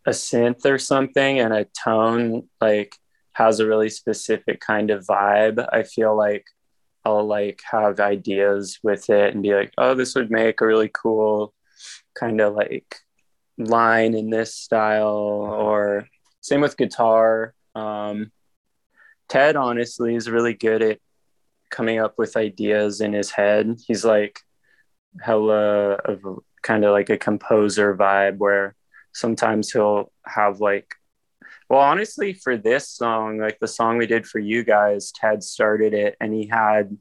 a 0.07 0.11
synth 0.11 0.65
or 0.65 0.79
something 0.79 1.41
and 1.41 1.53
a 1.53 1.67
tone 1.85 2.49
like 2.61 2.95
has 3.33 3.61
a 3.61 3.67
really 3.67 3.91
specific 3.91 4.61
kind 4.61 4.91
of 4.91 5.05
vibe, 5.05 5.67
I 5.73 5.83
feel 5.83 6.17
like 6.17 6.47
I'll 7.05 7.27
like 7.27 7.61
have 7.71 8.01
ideas 8.01 8.79
with 8.83 9.11
it 9.11 9.35
and 9.35 9.43
be 9.43 9.55
like, 9.55 9.73
oh, 9.79 9.95
this 9.95 10.15
would 10.15 10.31
make 10.31 10.61
a 10.61 10.67
really 10.67 10.91
cool 10.93 11.55
kind 12.19 12.41
of 12.41 12.55
like 12.55 12.97
line 13.67 14.14
in 14.14 14.31
this 14.31 14.55
style 14.55 15.09
or 15.09 16.09
same 16.40 16.61
with 16.61 16.76
guitar. 16.76 17.55
Um, 17.75 18.33
Ted 19.29 19.57
honestly 19.57 20.14
is 20.14 20.31
really 20.31 20.55
good 20.55 20.83
at 20.83 20.99
coming 21.71 22.00
up 22.00 22.14
with 22.19 22.37
ideas 22.37 23.00
in 23.00 23.12
his 23.12 23.31
head. 23.31 23.79
He's 23.87 24.05
like 24.05 24.40
hella 25.21 25.95
of 25.95 26.21
kind 26.62 26.85
of 26.85 26.93
like 26.93 27.11
a 27.11 27.19
composer 27.19 27.97
vibe 27.97 28.38
where 28.38 28.75
sometimes 29.12 29.73
he'll 29.73 30.12
have 30.25 30.61
like 30.61 30.95
well 31.69 31.81
honestly 31.81 32.33
for 32.33 32.57
this 32.57 32.88
song 32.88 33.38
like 33.38 33.59
the 33.61 33.67
song 33.67 33.99
we 33.99 34.07
did 34.07 34.26
for 34.26 34.38
you 34.38 34.62
guys 34.62 35.11
ted 35.12 35.43
started 35.43 35.95
it 35.95 36.17
and 36.21 36.33
he 36.33 36.47
had 36.47 36.97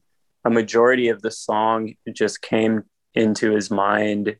a 0.46 0.50
majority 0.50 1.10
of 1.10 1.22
the 1.22 1.30
song 1.30 1.94
just 2.14 2.42
came 2.42 2.84
into 3.14 3.52
his 3.52 3.70
mind 3.70 4.36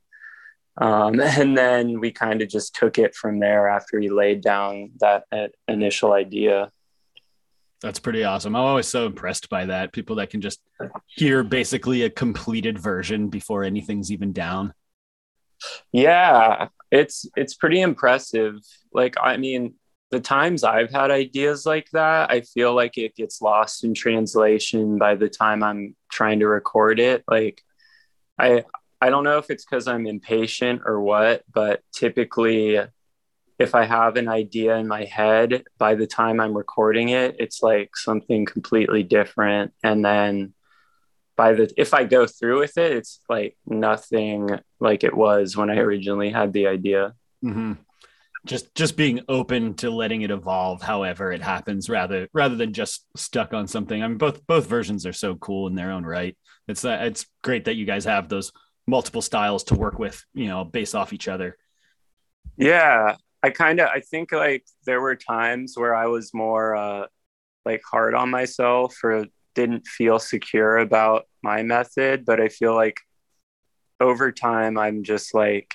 Um, 0.80 1.20
and 1.22 1.58
then 1.58 2.00
we 2.00 2.12
kind 2.12 2.42
of 2.42 2.50
just 2.50 2.76
took 2.76 2.98
it 2.98 3.16
from 3.16 3.40
there 3.40 3.68
after 3.68 4.00
he 4.00 4.10
laid 4.10 4.42
down 4.42 4.92
that 5.00 5.26
uh, 5.32 5.48
initial 5.68 6.14
idea. 6.14 6.72
That's 7.82 8.00
pretty 8.00 8.26
awesome. 8.26 8.56
I'm 8.56 8.62
always 8.62 8.88
so 8.88 9.06
impressed 9.06 9.50
by 9.50 9.66
that. 9.68 9.94
People 9.94 10.18
that 10.18 10.30
can 10.30 10.42
just 10.42 10.60
hear 11.06 11.44
basically 11.44 12.04
a 12.04 12.10
completed 12.10 12.78
version 12.78 13.30
before 13.30 13.64
anything's 13.64 14.12
even 14.12 14.34
down. 14.34 14.74
Yeah, 15.92 16.68
it's 16.92 17.26
it's 17.38 17.54
pretty 17.54 17.80
impressive. 17.80 18.56
Like 18.92 19.16
I 19.22 19.38
mean, 19.38 19.76
the 20.12 20.20
times 20.20 20.66
I've 20.66 20.92
had 20.92 21.10
ideas 21.10 21.66
like 21.66 21.90
that, 21.92 22.30
I 22.30 22.42
feel 22.42 22.74
like 22.74 22.98
it 22.98 23.16
gets 23.16 23.42
lost 23.42 23.84
in 23.86 23.94
translation 23.94 24.98
by 24.98 25.16
the 25.16 25.30
time 25.30 25.64
I'm 25.64 25.96
trying 26.12 26.40
to 26.40 26.48
record 26.48 27.00
it. 27.00 27.24
Like 27.30 27.62
I 28.38 28.66
I 29.02 29.10
don't 29.10 29.24
know 29.24 29.38
if 29.38 29.50
it's 29.50 29.66
cuz 29.66 29.88
I'm 29.88 30.06
impatient 30.06 30.82
or 30.86 31.02
what, 31.02 31.44
but 31.52 31.82
typically 31.94 32.80
if 33.60 33.76
I 33.76 33.84
have 33.84 34.16
an 34.16 34.30
idea 34.30 34.78
in 34.78 34.88
my 34.88 35.04
head, 35.04 35.66
by 35.78 35.96
the 35.96 36.08
time 36.08 36.40
I'm 36.40 36.56
recording 36.56 37.10
it, 37.10 37.36
it's 37.40 37.62
like 37.62 37.96
something 37.96 38.46
completely 38.46 39.04
different. 39.04 39.74
And 39.84 40.04
then 40.04 40.54
by 41.36 41.54
the 41.54 41.72
if 41.78 41.94
I 41.94 42.06
go 42.06 42.26
through 42.26 42.60
with 42.60 42.78
it, 42.78 42.94
it's 42.94 43.20
like 43.30 43.58
nothing 43.66 44.50
like 44.80 45.04
it 45.04 45.16
was 45.16 45.58
when 45.58 45.70
I 45.70 45.78
originally 45.78 46.32
had 46.32 46.54
the 46.54 46.68
idea. 46.68 47.14
Mm-hmm. 47.44 47.74
Just 48.46 48.74
just 48.76 48.96
being 48.96 49.22
open 49.28 49.74
to 49.76 49.90
letting 49.90 50.22
it 50.22 50.32
evolve, 50.32 50.82
however 50.82 51.34
it 51.34 51.42
happens, 51.42 51.90
rather 51.90 52.30
rather 52.34 52.56
than 52.56 52.72
just 52.72 53.06
stuck 53.18 53.54
on 53.54 53.68
something. 53.68 54.02
I 54.02 54.08
mean, 54.08 54.18
both 54.18 54.46
both 54.48 54.68
versions 54.68 55.06
are 55.06 55.14
so 55.14 55.36
cool 55.36 55.68
in 55.68 55.76
their 55.76 55.92
own 55.92 56.06
right. 56.06 56.38
It's 56.70 56.86
uh, 56.86 57.00
it's 57.02 57.26
great 57.42 57.66
that 57.66 57.76
you 57.76 57.86
guys 57.86 58.06
have 58.06 58.30
those 58.30 58.54
multiple 58.90 59.22
styles 59.22 59.64
to 59.66 59.76
work 59.76 60.00
with, 60.00 60.24
you 60.34 60.48
know, 60.48 60.64
based 60.66 60.96
off 60.96 61.14
each 61.14 61.28
other. 61.28 61.58
Yeah, 62.58 63.16
I 63.42 63.50
kind 63.52 63.80
of 63.80 63.90
I 63.90 64.02
think 64.02 64.32
like 64.32 64.66
there 64.86 65.02
were 65.02 65.16
times 65.16 65.76
where 65.78 65.96
I 65.96 66.08
was 66.08 66.34
more 66.34 66.76
uh 66.76 67.06
like 67.66 67.82
hard 67.90 68.16
on 68.16 68.30
myself 68.30 68.98
or 69.04 69.26
didn't 69.56 69.88
feel 69.88 70.20
secure 70.20 70.78
about 70.78 71.28
my 71.44 71.64
method, 71.64 72.26
but 72.26 72.40
I 72.42 72.50
feel 72.50 72.76
like 72.76 73.00
over 74.00 74.32
time 74.32 74.78
I'm 74.78 75.04
just 75.04 75.34
like 75.34 75.74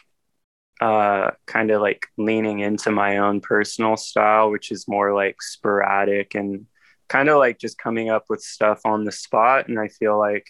uh 0.81 1.31
kind 1.47 1.71
of 1.71 1.81
like 1.81 2.07
leaning 2.19 2.61
into 2.61 2.91
my 2.91 3.19
own 3.19 3.41
personal 3.41 3.97
style, 3.97 4.51
which 4.51 4.71
is 4.73 4.89
more 4.89 5.15
like 5.15 5.41
sporadic 5.43 6.35
and 6.35 6.67
kind 7.09 7.29
of 7.29 7.39
like 7.39 7.59
just 7.59 7.79
coming 7.79 8.11
up 8.11 8.25
with 8.29 8.41
stuff 8.43 8.81
on 8.85 9.05
the 9.05 9.13
spot 9.13 9.69
and 9.69 9.79
I 9.79 9.89
feel 9.89 10.19
like 10.19 10.47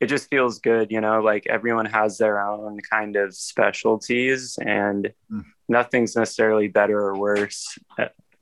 it 0.00 0.06
just 0.06 0.28
feels 0.28 0.58
good, 0.58 0.90
you 0.90 1.00
know, 1.00 1.20
like 1.20 1.46
everyone 1.48 1.86
has 1.86 2.18
their 2.18 2.40
own 2.40 2.78
kind 2.90 3.16
of 3.16 3.34
specialties 3.34 4.58
and 4.60 5.12
mm. 5.30 5.44
nothing's 5.68 6.16
necessarily 6.16 6.68
better 6.68 6.98
or 6.98 7.16
worse, 7.16 7.78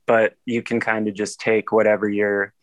but 0.05 0.33
you 0.45 0.61
can 0.61 0.79
kind 0.79 1.07
of 1.07 1.13
just 1.13 1.39
take 1.39 1.71
whatever 1.71 2.09
you're 2.09 2.53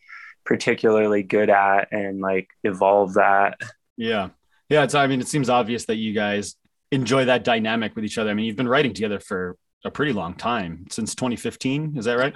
particularly 0.45 1.23
good 1.23 1.49
at 1.49 1.91
and 1.91 2.19
like 2.19 2.49
evolve 2.63 3.13
that. 3.13 3.59
Yeah. 3.97 4.29
Yeah. 4.69 4.83
It's, 4.83 4.95
I 4.95 5.07
mean, 5.07 5.21
it 5.21 5.27
seems 5.27 5.49
obvious 5.49 5.85
that 5.85 5.95
you 5.95 6.13
guys 6.13 6.55
enjoy 6.91 7.25
that 7.25 7.43
dynamic 7.43 7.95
with 7.95 8.05
each 8.05 8.17
other. 8.17 8.29
I 8.29 8.33
mean, 8.33 8.45
you've 8.45 8.57
been 8.57 8.67
writing 8.67 8.93
together 8.93 9.19
for 9.19 9.57
a 9.85 9.91
pretty 9.91 10.13
long 10.13 10.33
time 10.33 10.85
since 10.89 11.15
2015. 11.15 11.97
Is 11.97 12.05
that 12.05 12.17
right? 12.17 12.35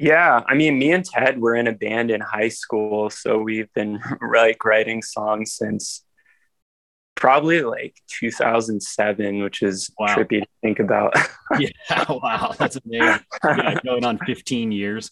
Yeah, 0.00 0.40
I 0.46 0.54
mean, 0.54 0.78
me 0.78 0.92
and 0.92 1.04
Ted 1.04 1.38
were 1.38 1.54
in 1.54 1.66
a 1.66 1.72
band 1.72 2.10
in 2.10 2.22
high 2.22 2.48
school, 2.48 3.10
so 3.10 3.36
we've 3.38 3.70
been 3.74 4.00
like 4.34 4.64
writing 4.64 5.02
songs 5.02 5.52
since 5.52 6.02
probably 7.16 7.60
like 7.60 7.94
2007, 8.08 9.42
which 9.42 9.62
is 9.62 9.90
wow. 9.98 10.06
trippy 10.06 10.40
to 10.40 10.46
think 10.62 10.78
about. 10.78 11.14
yeah, 11.58 11.68
wow, 12.08 12.54
that's 12.58 12.78
amazing. 12.82 13.20
Yeah, 13.44 13.74
going 13.84 14.06
on 14.06 14.16
15 14.24 14.72
years. 14.72 15.10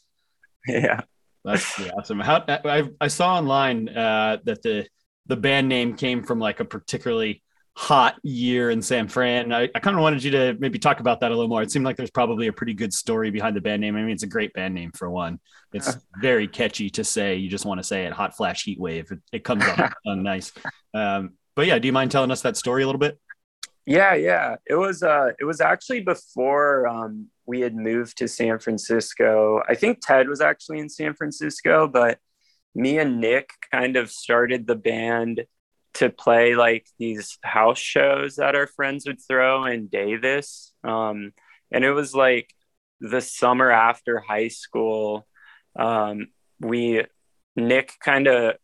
Yeah, 0.66 1.02
that's 1.44 1.78
awesome. 1.90 2.20
How 2.20 2.42
I, 2.48 2.88
I 2.98 3.08
saw 3.08 3.36
online 3.36 3.90
uh, 3.90 4.38
that 4.44 4.62
the 4.62 4.86
the 5.26 5.36
band 5.36 5.68
name 5.68 5.96
came 5.96 6.22
from 6.22 6.38
like 6.38 6.60
a 6.60 6.64
particularly 6.64 7.42
hot 7.78 8.18
year 8.24 8.70
in 8.70 8.82
San 8.82 9.06
Fran. 9.06 9.52
I, 9.52 9.68
I 9.72 9.78
kind 9.78 9.96
of 9.96 10.02
wanted 10.02 10.24
you 10.24 10.32
to 10.32 10.56
maybe 10.58 10.80
talk 10.80 10.98
about 10.98 11.20
that 11.20 11.30
a 11.30 11.34
little 11.34 11.46
more. 11.46 11.62
It 11.62 11.70
seemed 11.70 11.84
like 11.84 11.96
there's 11.96 12.10
probably 12.10 12.48
a 12.48 12.52
pretty 12.52 12.74
good 12.74 12.92
story 12.92 13.30
behind 13.30 13.54
the 13.54 13.60
band 13.60 13.80
name. 13.80 13.94
I 13.94 14.00
mean, 14.00 14.10
it's 14.10 14.24
a 14.24 14.28
great 14.28 14.52
band 14.52 14.74
name 14.74 14.90
for 14.90 15.08
one. 15.08 15.38
It's 15.72 15.96
very 16.20 16.48
catchy 16.48 16.90
to 16.90 17.04
say. 17.04 17.36
You 17.36 17.48
just 17.48 17.64
want 17.64 17.78
to 17.78 17.84
say 17.84 18.04
it. 18.04 18.12
Hot 18.12 18.36
Flash 18.36 18.64
Heat 18.64 18.80
Wave. 18.80 19.12
It, 19.12 19.20
it 19.32 19.44
comes 19.44 19.64
off 19.78 19.94
nice. 20.04 20.50
Um, 20.92 21.34
but 21.54 21.68
yeah, 21.68 21.78
do 21.78 21.86
you 21.86 21.92
mind 21.92 22.10
telling 22.10 22.32
us 22.32 22.42
that 22.42 22.56
story 22.56 22.82
a 22.82 22.86
little 22.86 22.98
bit? 22.98 23.16
Yeah, 23.86 24.14
yeah. 24.14 24.56
It 24.66 24.74
was 24.74 25.04
uh 25.04 25.30
it 25.38 25.44
was 25.44 25.60
actually 25.60 26.00
before 26.00 26.88
um 26.88 27.28
we 27.46 27.60
had 27.60 27.76
moved 27.76 28.18
to 28.18 28.26
San 28.26 28.58
Francisco. 28.58 29.62
I 29.68 29.76
think 29.76 30.00
Ted 30.02 30.28
was 30.28 30.40
actually 30.40 30.80
in 30.80 30.88
San 30.88 31.14
Francisco, 31.14 31.86
but 31.86 32.18
me 32.74 32.98
and 32.98 33.20
Nick 33.20 33.50
kind 33.72 33.96
of 33.96 34.10
started 34.10 34.66
the 34.66 34.74
band 34.74 35.44
to 35.98 36.10
play 36.10 36.54
like 36.54 36.86
these 36.96 37.38
house 37.42 37.78
shows 37.78 38.36
that 38.36 38.54
our 38.54 38.68
friends 38.68 39.04
would 39.06 39.20
throw 39.20 39.64
in 39.64 39.88
Davis. 39.88 40.72
Um, 40.84 41.32
and 41.72 41.84
it 41.84 41.90
was 41.90 42.14
like 42.14 42.54
the 43.00 43.20
summer 43.20 43.68
after 43.68 44.20
high 44.20 44.46
school. 44.46 45.26
Um, 45.76 46.28
we, 46.60 47.04
Nick 47.56 47.94
kind 47.98 48.28
of 48.28 48.54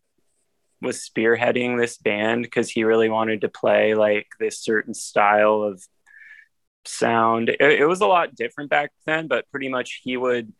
was 0.80 1.08
spearheading 1.08 1.76
this 1.76 1.98
band 1.98 2.44
because 2.44 2.70
he 2.70 2.84
really 2.84 3.08
wanted 3.08 3.40
to 3.40 3.48
play 3.48 3.96
like 3.96 4.28
this 4.38 4.60
certain 4.60 4.94
style 4.94 5.62
of 5.62 5.82
sound. 6.84 7.48
It, 7.48 7.60
it 7.60 7.86
was 7.86 8.00
a 8.00 8.06
lot 8.06 8.36
different 8.36 8.70
back 8.70 8.92
then, 9.06 9.26
but 9.26 9.50
pretty 9.50 9.68
much 9.68 10.02
he 10.04 10.16
would 10.16 10.52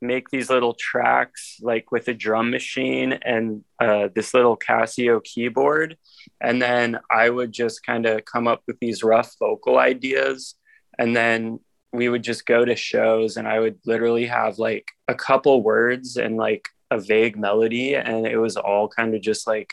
make 0.00 0.28
these 0.28 0.50
little 0.50 0.74
tracks 0.74 1.58
like 1.60 1.90
with 1.90 2.08
a 2.08 2.14
drum 2.14 2.50
machine 2.50 3.12
and 3.12 3.64
uh, 3.80 4.08
this 4.14 4.34
little 4.34 4.56
Casio 4.56 5.22
keyboard. 5.22 5.96
And 6.40 6.60
then 6.60 6.98
I 7.10 7.30
would 7.30 7.52
just 7.52 7.84
kind 7.84 8.06
of 8.06 8.24
come 8.24 8.46
up 8.46 8.62
with 8.66 8.78
these 8.78 9.02
rough 9.02 9.34
vocal 9.38 9.78
ideas. 9.78 10.54
And 10.98 11.16
then 11.16 11.60
we 11.92 12.08
would 12.08 12.22
just 12.22 12.46
go 12.46 12.64
to 12.64 12.76
shows 12.76 13.36
and 13.36 13.48
I 13.48 13.58
would 13.58 13.78
literally 13.86 14.26
have 14.26 14.58
like 14.58 14.88
a 15.08 15.14
couple 15.14 15.62
words 15.62 16.16
and 16.16 16.36
like 16.36 16.68
a 16.90 16.98
vague 16.98 17.38
melody. 17.38 17.94
And 17.94 18.26
it 18.26 18.38
was 18.38 18.56
all 18.56 18.88
kind 18.88 19.14
of 19.14 19.22
just 19.22 19.46
like 19.46 19.72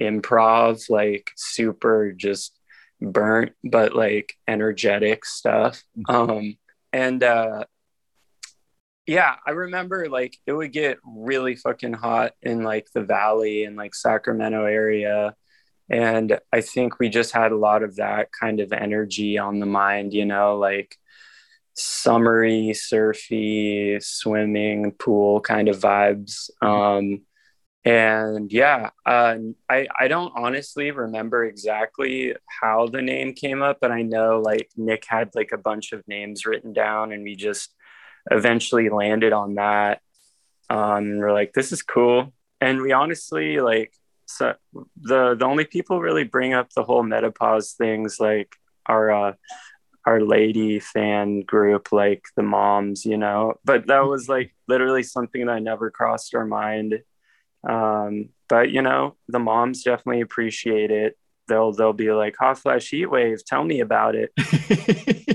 improv, 0.00 0.88
like 0.88 1.30
super 1.36 2.12
just 2.12 2.56
burnt, 3.00 3.52
but 3.64 3.94
like 3.94 4.34
energetic 4.46 5.24
stuff. 5.24 5.82
Mm-hmm. 5.98 6.30
Um, 6.30 6.56
and 6.92 7.22
uh, 7.24 7.64
yeah, 9.06 9.36
I 9.46 9.50
remember 9.50 10.08
like 10.08 10.36
it 10.46 10.52
would 10.52 10.72
get 10.72 10.98
really 11.04 11.56
fucking 11.56 11.92
hot 11.92 12.32
in 12.42 12.62
like 12.62 12.86
the 12.94 13.02
valley 13.02 13.64
and 13.64 13.76
like 13.76 13.94
Sacramento 13.94 14.64
area. 14.64 15.34
And 15.90 16.38
I 16.52 16.62
think 16.62 16.98
we 16.98 17.10
just 17.10 17.32
had 17.32 17.52
a 17.52 17.56
lot 17.56 17.82
of 17.82 17.96
that 17.96 18.28
kind 18.32 18.60
of 18.60 18.72
energy 18.72 19.36
on 19.36 19.60
the 19.60 19.66
mind, 19.66 20.14
you 20.14 20.24
know, 20.24 20.56
like 20.56 20.96
summery, 21.74 22.72
surfy, 22.72 23.98
swimming, 24.00 24.92
pool 24.92 25.40
kind 25.40 25.68
of 25.68 25.78
vibes. 25.80 26.48
Um, 26.62 27.22
and 27.84 28.50
yeah, 28.50 28.90
uh, 29.04 29.36
I, 29.68 29.86
I 29.98 30.08
don't 30.08 30.32
honestly 30.34 30.90
remember 30.90 31.44
exactly 31.44 32.34
how 32.46 32.86
the 32.86 33.02
name 33.02 33.34
came 33.34 33.60
up, 33.60 33.78
but 33.82 33.92
I 33.92 34.00
know 34.00 34.40
like 34.40 34.70
Nick 34.78 35.04
had 35.06 35.34
like 35.34 35.52
a 35.52 35.58
bunch 35.58 35.92
of 35.92 36.06
names 36.08 36.46
written 36.46 36.72
down 36.72 37.12
and 37.12 37.22
we 37.22 37.36
just 37.36 37.74
eventually 38.30 38.88
landed 38.88 39.32
on 39.32 39.54
that. 39.56 40.00
Um, 40.70 41.18
we're 41.18 41.32
like, 41.32 41.52
this 41.52 41.72
is 41.72 41.82
cool. 41.82 42.32
And 42.60 42.80
we 42.80 42.92
honestly 42.92 43.60
like 43.60 43.92
so 44.26 44.54
the 45.00 45.34
the 45.34 45.44
only 45.44 45.64
people 45.64 46.00
really 46.00 46.24
bring 46.24 46.54
up 46.54 46.70
the 46.70 46.82
whole 46.82 47.02
menopause 47.02 47.72
things 47.72 48.18
like 48.18 48.56
our 48.86 49.10
uh 49.10 49.32
our 50.06 50.20
lady 50.20 50.80
fan 50.80 51.42
group 51.42 51.92
like 51.92 52.24
the 52.36 52.42
moms 52.42 53.04
you 53.04 53.16
know? 53.16 53.54
But 53.64 53.86
that 53.88 54.04
was 54.06 54.28
like 54.28 54.54
literally 54.66 55.02
something 55.02 55.46
that 55.46 55.62
never 55.62 55.90
crossed 55.90 56.34
our 56.34 56.46
mind. 56.46 57.02
Um 57.68 58.30
but 58.48 58.70
you 58.70 58.82
know 58.82 59.16
the 59.28 59.38
moms 59.38 59.82
definitely 59.82 60.22
appreciate 60.22 60.90
it. 60.90 61.18
They'll 61.48 61.72
they'll 61.72 61.92
be 61.92 62.10
like 62.12 62.36
hot 62.38 62.58
flash 62.58 62.88
heat 62.88 63.06
wave 63.06 63.44
tell 63.44 63.64
me 63.64 63.80
about 63.80 64.14
it. 64.14 64.32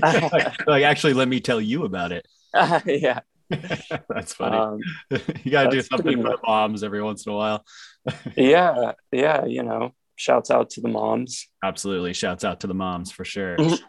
Like, 0.00 0.66
like 0.66 0.82
actually 0.84 1.12
let 1.12 1.28
me 1.28 1.40
tell 1.40 1.60
you 1.60 1.84
about 1.84 2.10
it 2.10 2.26
uh, 2.54 2.80
yeah. 2.86 3.20
that's 4.08 4.34
funny. 4.34 4.56
Um, 4.56 4.80
you 5.44 5.50
got 5.50 5.64
to 5.64 5.70
do 5.70 5.82
something 5.82 6.22
for 6.22 6.28
the 6.30 6.38
moms 6.46 6.84
every 6.84 7.02
once 7.02 7.26
in 7.26 7.32
a 7.32 7.36
while. 7.36 7.64
yeah. 8.36 8.92
Yeah. 9.12 9.44
You 9.44 9.62
know, 9.62 9.94
shouts 10.16 10.50
out 10.50 10.70
to 10.70 10.80
the 10.80 10.88
moms. 10.88 11.48
Absolutely. 11.62 12.12
Shouts 12.12 12.44
out 12.44 12.60
to 12.60 12.66
the 12.66 12.74
moms 12.74 13.10
for 13.10 13.24
sure. 13.24 13.56
Mm-hmm. 13.56 13.84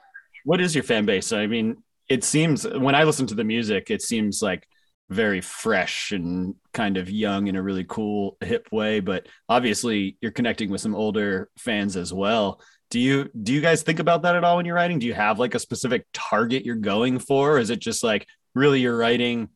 what 0.45 0.61
is 0.61 0.73
your 0.73 0.83
fan 0.83 1.05
base? 1.05 1.31
I 1.31 1.47
mean, 1.47 1.77
it 2.09 2.23
seems 2.23 2.67
when 2.67 2.95
I 2.95 3.03
listen 3.03 3.27
to 3.27 3.35
the 3.35 3.43
music, 3.43 3.91
it 3.91 4.01
seems 4.01 4.41
like 4.41 4.67
very 5.09 5.41
fresh 5.41 6.11
and 6.11 6.55
kind 6.73 6.97
of 6.97 7.09
young 7.09 7.47
in 7.47 7.55
a 7.55 7.61
really 7.61 7.83
cool, 7.83 8.37
hip 8.41 8.67
way. 8.71 9.01
But 9.01 9.27
obviously, 9.47 10.17
you're 10.21 10.31
connecting 10.31 10.69
with 10.69 10.81
some 10.81 10.95
older 10.95 11.49
fans 11.57 11.97
as 11.97 12.13
well. 12.13 12.61
Do 12.89 12.99
you 12.99 13.29
do 13.41 13.53
you 13.53 13.61
guys 13.61 13.83
think 13.83 13.99
about 13.99 14.23
that 14.23 14.35
at 14.35 14.43
all 14.43 14.57
when 14.57 14.65
you're 14.65 14.75
writing? 14.75 14.99
Do 14.99 15.07
you 15.07 15.13
have 15.13 15.39
like 15.39 15.55
a 15.55 15.59
specific 15.59 16.05
target 16.13 16.65
you're 16.65 16.75
going 16.75 17.19
for? 17.19 17.53
Or 17.53 17.59
is 17.59 17.69
it 17.69 17.79
just 17.79 18.03
like 18.03 18.27
really 18.55 18.81
you're 18.81 18.97
writing 18.97 19.49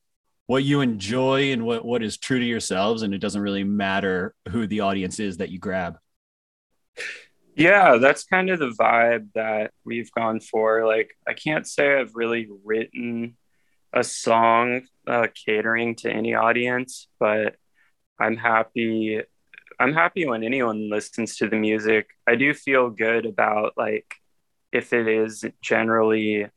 what 0.48 0.64
you 0.64 0.82
enjoy 0.82 1.52
and 1.52 1.66
what, 1.66 1.84
what 1.84 2.04
is 2.04 2.18
true 2.18 2.40
to 2.40 2.46
yourselves 2.46 3.02
and 3.02 3.14
it 3.14 3.20
doesn't 3.20 3.42
really 3.42 3.64
matter 3.64 4.36
who 4.50 4.68
the 4.68 4.82
audience 4.82 5.20
is 5.20 5.38
that 5.38 5.50
you 5.50 5.60
grab? 5.60 5.98
Yeah, 7.56 7.98
that's 7.98 8.26
kind 8.26 8.50
of 8.50 8.60
the 8.60 8.76
vibe 8.80 9.30
that 9.34 9.72
we've 9.86 10.12
gone 10.12 10.40
for. 10.40 10.86
Like, 10.86 11.12
I 11.28 11.34
can't 11.34 11.66
say 11.66 12.00
I've 12.00 12.14
really 12.14 12.50
written 12.64 13.38
a 13.94 14.04
song 14.04 14.82
uh, 15.08 15.28
catering 15.46 15.96
to 15.96 16.12
any 16.12 16.36
audience, 16.36 17.08
but 17.18 17.56
I'm 18.20 18.36
happy. 18.36 19.22
I'm 19.80 19.94
happy 19.94 20.28
when 20.28 20.44
anyone 20.44 20.90
listens 20.90 21.38
to 21.38 21.48
the 21.48 21.56
music. 21.56 22.08
I 22.28 22.36
do 22.36 22.54
feel 22.54 22.90
good 22.90 23.26
about 23.26 23.74
like 23.78 24.14
if 24.72 24.92
it 24.92 25.08
is 25.08 25.46
generally 25.62 26.48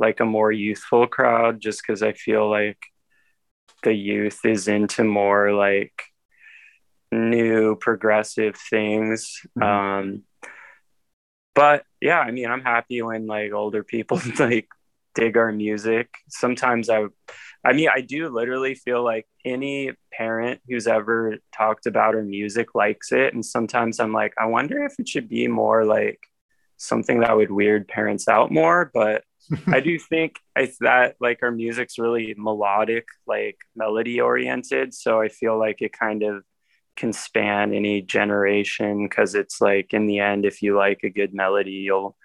like 0.00 0.20
a 0.20 0.24
more 0.24 0.50
youthful 0.50 1.06
crowd, 1.06 1.60
just 1.60 1.82
because 1.82 2.02
I 2.02 2.12
feel 2.12 2.50
like 2.50 2.78
the 3.82 3.94
youth 3.94 4.40
is 4.44 4.68
into 4.68 5.04
more 5.04 5.52
like 5.52 5.92
new 7.12 7.76
progressive 7.76 8.56
things. 8.56 9.40
Mm-hmm. 9.58 9.62
Um, 9.62 10.22
but 11.54 11.84
yeah, 12.00 12.20
I 12.20 12.30
mean, 12.30 12.50
I'm 12.50 12.62
happy 12.62 13.02
when 13.02 13.26
like 13.26 13.52
older 13.52 13.84
people 13.84 14.20
like 14.38 14.68
dig 15.14 15.36
our 15.36 15.52
music. 15.52 16.08
Sometimes 16.28 16.88
I, 16.88 17.06
I 17.64 17.72
mean, 17.72 17.88
I 17.94 18.00
do 18.00 18.28
literally 18.28 18.74
feel 18.74 19.04
like 19.04 19.26
any 19.44 19.92
parent 20.12 20.60
who's 20.68 20.86
ever 20.86 21.36
talked 21.54 21.86
about 21.86 22.14
our 22.14 22.22
music 22.22 22.74
likes 22.74 23.12
it. 23.12 23.34
And 23.34 23.44
sometimes 23.44 24.00
I'm 24.00 24.12
like, 24.12 24.34
I 24.38 24.46
wonder 24.46 24.84
if 24.84 24.94
it 24.98 25.08
should 25.08 25.28
be 25.28 25.48
more 25.48 25.84
like 25.84 26.20
something 26.76 27.20
that 27.20 27.36
would 27.36 27.50
weird 27.50 27.88
parents 27.88 28.28
out 28.28 28.50
more. 28.50 28.90
But 28.92 29.24
I 29.72 29.80
do 29.80 29.98
think 29.98 30.36
I, 30.56 30.70
that 30.80 31.16
like 31.20 31.40
our 31.42 31.50
music's 31.50 31.98
really 31.98 32.34
melodic, 32.36 33.06
like 33.26 33.58
melody 33.74 34.20
oriented. 34.20 34.94
So 34.94 35.20
I 35.20 35.28
feel 35.28 35.58
like 35.58 35.82
it 35.82 35.92
kind 35.92 36.22
of 36.22 36.44
can 36.96 37.12
span 37.12 37.72
any 37.72 38.02
generation 38.02 39.04
because 39.08 39.34
it's 39.34 39.60
like 39.60 39.92
in 39.94 40.06
the 40.06 40.18
end, 40.20 40.44
if 40.44 40.62
you 40.62 40.76
like 40.76 41.00
a 41.02 41.10
good 41.10 41.34
melody, 41.34 41.72
you'll 41.72 42.16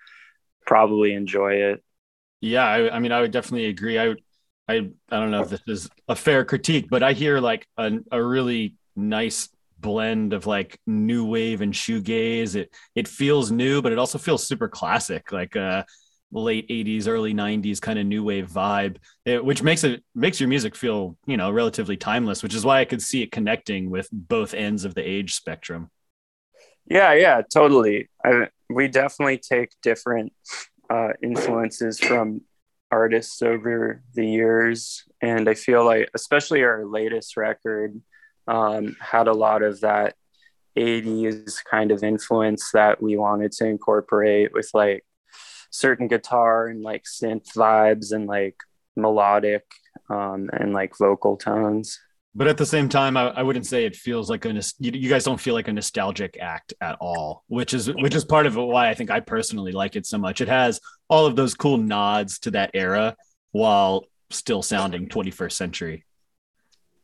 probably 0.65 1.13
enjoy 1.13 1.53
it. 1.53 1.83
Yeah, 2.41 2.65
I, 2.65 2.95
I 2.95 2.99
mean, 2.99 3.11
I 3.11 3.21
would 3.21 3.31
definitely 3.31 3.67
agree. 3.67 3.97
I, 3.97 4.15
I, 4.67 4.75
I 4.75 5.19
don't 5.19 5.31
know 5.31 5.41
if 5.41 5.49
this 5.49 5.61
is 5.67 5.89
a 6.07 6.15
fair 6.15 6.43
critique, 6.45 6.87
but 6.89 7.03
I 7.03 7.13
hear 7.13 7.39
like 7.39 7.67
a, 7.77 7.91
a 8.11 8.21
really 8.21 8.75
nice 8.95 9.49
blend 9.79 10.33
of 10.33 10.47
like 10.47 10.79
new 10.87 11.25
wave 11.25 11.61
and 11.61 11.73
shoegaze. 11.73 12.55
It 12.55 12.73
it 12.95 13.07
feels 13.07 13.51
new, 13.51 13.81
but 13.81 13.91
it 13.91 13.99
also 13.99 14.17
feels 14.17 14.47
super 14.47 14.67
classic. 14.67 15.31
Like 15.31 15.55
uh 15.55 15.83
late 16.43 16.67
80s 16.69 17.07
early 17.07 17.33
90s 17.33 17.81
kind 17.81 17.97
of 17.97 18.05
new 18.05 18.23
wave 18.23 18.49
vibe 18.49 18.97
it, 19.25 19.43
which 19.43 19.63
makes 19.63 19.83
it 19.83 20.03
makes 20.13 20.39
your 20.39 20.49
music 20.49 20.75
feel 20.75 21.17
you 21.25 21.37
know 21.37 21.51
relatively 21.51 21.97
timeless 21.97 22.43
which 22.43 22.53
is 22.53 22.65
why 22.65 22.79
i 22.79 22.85
could 22.85 23.01
see 23.01 23.21
it 23.21 23.31
connecting 23.31 23.89
with 23.89 24.09
both 24.11 24.53
ends 24.53 24.85
of 24.85 24.95
the 24.95 25.01
age 25.01 25.33
spectrum. 25.33 25.89
Yeah 26.87 27.13
yeah 27.13 27.41
totally. 27.51 28.09
I, 28.23 28.49
we 28.69 28.87
definitely 28.87 29.37
take 29.37 29.71
different 29.81 30.33
uh, 30.89 31.09
influences 31.23 31.99
from 31.99 32.41
artists 32.91 33.41
over 33.41 34.03
the 34.13 34.25
years 34.25 35.03
and 35.21 35.49
i 35.49 35.53
feel 35.55 35.83
like 35.83 36.09
especially 36.13 36.63
our 36.63 36.85
latest 36.85 37.35
record 37.35 37.99
um, 38.47 38.95
had 38.99 39.27
a 39.27 39.33
lot 39.33 39.63
of 39.63 39.81
that 39.81 40.13
80s 40.77 41.63
kind 41.63 41.91
of 41.91 42.03
influence 42.03 42.71
that 42.73 43.01
we 43.01 43.17
wanted 43.17 43.51
to 43.53 43.65
incorporate 43.65 44.53
with 44.53 44.69
like 44.73 45.03
certain 45.71 46.07
guitar 46.07 46.67
and 46.67 46.81
like 46.81 47.03
synth 47.03 47.53
vibes 47.53 48.13
and 48.13 48.27
like 48.27 48.57
melodic 48.95 49.65
um, 50.09 50.49
and 50.53 50.73
like 50.73 50.97
vocal 50.97 51.37
tones. 51.37 51.99
But 52.37 52.47
at 52.47 52.57
the 52.57 52.65
same 52.65 52.89
time, 52.89 53.15
I, 53.15 53.29
I 53.29 53.43
wouldn't 53.43 53.65
say 53.65 53.85
it 53.85 53.95
feels 53.95 54.29
like 54.29 54.43
a 54.43 54.49
you, 54.79 54.91
you 54.91 55.09
guys 55.09 55.23
don't 55.23 55.39
feel 55.39 55.53
like 55.53 55.69
a 55.69 55.73
nostalgic 55.73 56.37
act 56.41 56.73
at 56.81 56.97
all, 56.99 57.43
which 57.47 57.73
is 57.73 57.87
which 57.93 58.13
is 58.13 58.25
part 58.25 58.45
of 58.45 58.55
why 58.57 58.89
I 58.89 58.93
think 58.93 59.09
I 59.09 59.21
personally 59.21 59.71
like 59.71 59.95
it 59.95 60.05
so 60.05 60.17
much. 60.17 60.41
It 60.41 60.49
has 60.49 60.81
all 61.07 61.25
of 61.25 61.37
those 61.37 61.53
cool 61.53 61.77
nods 61.77 62.39
to 62.39 62.51
that 62.51 62.71
era 62.73 63.15
while 63.51 64.05
still 64.31 64.61
sounding 64.61 65.07
21st 65.07 65.53
century. 65.53 66.05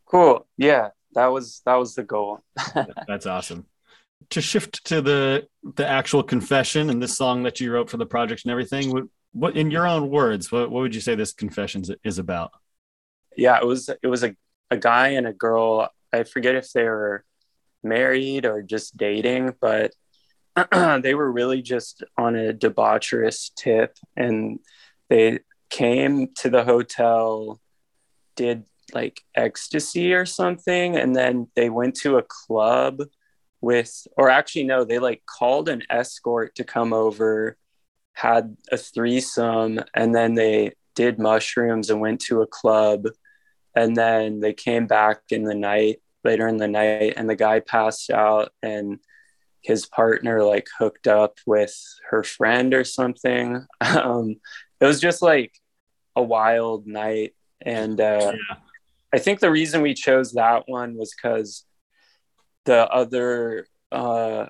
Cool. 0.06 0.46
Yeah, 0.58 0.90
that 1.14 1.28
was 1.28 1.62
that 1.66 1.76
was 1.76 1.96
the 1.96 2.04
goal. 2.04 2.40
That's 3.08 3.26
awesome 3.26 3.68
to 4.30 4.42
shift 4.42 4.86
to 4.86 5.02
the 5.02 5.48
the 5.76 5.88
actual 5.88 6.24
confession 6.24 6.90
and 6.90 7.02
this 7.02 7.18
song 7.18 7.44
that 7.44 7.60
you 7.60 7.72
wrote 7.72 7.90
for 7.90 7.98
the 7.98 8.06
project 8.06 8.44
and 8.46 8.52
everything 8.52 8.92
what, 8.92 9.04
what 9.34 9.58
in 9.58 9.72
your 9.72 9.88
own 9.88 10.10
words 10.10 10.52
what, 10.52 10.72
what 10.72 10.82
would 10.82 10.96
you 10.96 11.02
say 11.02 11.16
this 11.16 11.34
confession 11.34 11.84
is 12.04 12.20
about? 12.20 12.52
Yeah 13.36 13.58
it 13.58 13.66
was 13.66 13.90
it 13.90 14.08
was 14.08 14.24
a, 14.24 14.36
a 14.70 14.78
guy 14.78 15.10
and 15.10 15.28
a 15.28 15.34
girl. 15.34 15.90
I 16.14 16.24
forget 16.24 16.56
if 16.56 16.72
they 16.72 16.84
were 16.84 17.24
married 17.84 18.46
or 18.46 18.62
just 18.62 18.98
dating 18.98 19.56
but 19.60 19.94
they 21.02 21.16
were 21.16 21.32
really 21.32 21.62
just 21.62 22.04
on 22.18 22.36
a 22.36 22.54
debaucherous 22.54 23.52
tip 23.56 23.98
and 24.18 24.60
they 25.10 25.40
came 25.70 26.28
to 26.36 26.50
the 26.50 26.64
hotel 26.64 27.60
did 28.36 28.66
like 28.94 29.22
ecstasy 29.36 30.14
or 30.14 30.26
something 30.26 30.96
and 30.96 31.16
then 31.16 31.48
they 31.56 31.70
went 31.70 31.96
to 31.96 32.18
a 32.18 32.24
club 32.24 33.02
with 33.62 34.08
or 34.18 34.30
actually 34.30 34.64
no 34.64 34.84
they 34.84 35.00
like 35.00 35.22
called 35.26 35.70
an 35.70 35.84
escort 35.90 36.56
to 36.56 36.64
come 36.64 36.94
over 36.94 37.56
had 38.14 38.58
a 38.72 38.78
threesome 38.78 39.80
and 39.94 40.14
then 40.14 40.34
they 40.34 40.72
did 40.96 41.20
mushrooms 41.20 41.90
and 41.90 42.02
went 42.02 42.22
to 42.22 42.42
a 42.42 42.48
club. 42.48 43.08
And 43.76 43.96
then 43.96 44.40
they 44.40 44.54
came 44.54 44.88
back 44.88 45.20
in 45.30 45.44
the 45.44 45.56
night 45.56 46.02
later 46.24 46.48
in 46.48 46.58
the 46.58 46.68
night 46.68 47.14
and 47.18 47.30
the 47.30 47.36
guy 47.36 47.60
passed 47.62 48.12
out 48.12 48.52
and 48.62 49.00
his 49.62 49.86
partner 49.86 50.44
like 50.44 50.68
hooked 50.78 51.08
up 51.08 51.38
with 51.46 51.76
her 52.10 52.24
friend 52.24 52.74
or 52.74 52.84
something. 52.84 53.66
Um, 53.82 54.36
it 54.80 54.86
was 54.86 55.00
just 55.00 55.22
like 55.22 55.54
a 56.16 56.24
wild 56.24 56.88
night. 56.88 57.36
And 57.64 58.02
uh, 58.02 58.34
yeah. 58.34 58.58
i 59.14 59.20
think 59.20 59.40
the 59.40 59.52
reason 59.52 59.82
we 59.82 59.94
chose 59.94 60.34
that 60.34 60.64
one 60.68 60.96
was 60.96 61.14
because 61.16 61.66
the 62.66 62.88
other 62.90 63.66
uh, 63.92 64.48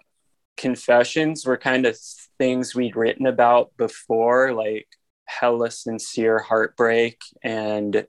confessions 0.57 1.45
were 1.45 1.57
kind 1.57 1.85
of 1.85 1.97
things 2.37 2.75
we'd 2.75 2.95
written 2.95 3.25
about 3.25 3.71
before, 3.77 4.53
like 4.53 4.87
hella 5.25 5.71
sincere 5.71 6.39
heartbreak. 6.39 7.19
And 7.43 8.05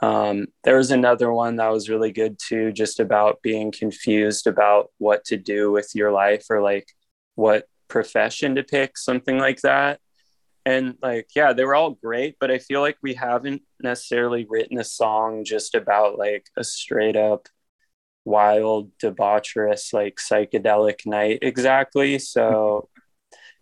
um, 0.00 0.46
there 0.64 0.76
was 0.76 0.90
another 0.90 1.32
one 1.32 1.56
that 1.56 1.68
was 1.68 1.88
really 1.88 2.12
good 2.12 2.38
too, 2.38 2.72
just 2.72 3.00
about 3.00 3.42
being 3.42 3.72
confused 3.72 4.46
about 4.46 4.90
what 4.98 5.24
to 5.26 5.36
do 5.36 5.70
with 5.70 5.90
your 5.94 6.12
life 6.12 6.46
or 6.50 6.60
like 6.60 6.88
what 7.34 7.66
profession 7.88 8.56
to 8.56 8.62
pick, 8.62 8.98
something 8.98 9.38
like 9.38 9.60
that. 9.62 10.00
And 10.64 10.96
like, 11.00 11.28
yeah, 11.36 11.52
they 11.52 11.64
were 11.64 11.76
all 11.76 11.90
great, 11.90 12.36
but 12.40 12.50
I 12.50 12.58
feel 12.58 12.80
like 12.80 12.96
we 13.00 13.14
haven't 13.14 13.62
necessarily 13.80 14.46
written 14.48 14.78
a 14.78 14.84
song 14.84 15.44
just 15.44 15.76
about 15.76 16.18
like 16.18 16.46
a 16.56 16.64
straight 16.64 17.16
up 17.16 17.48
wild, 18.26 18.90
debaucherous, 18.98 19.94
like 19.94 20.16
psychedelic 20.16 21.06
night 21.06 21.38
exactly. 21.40 22.18
So 22.18 22.88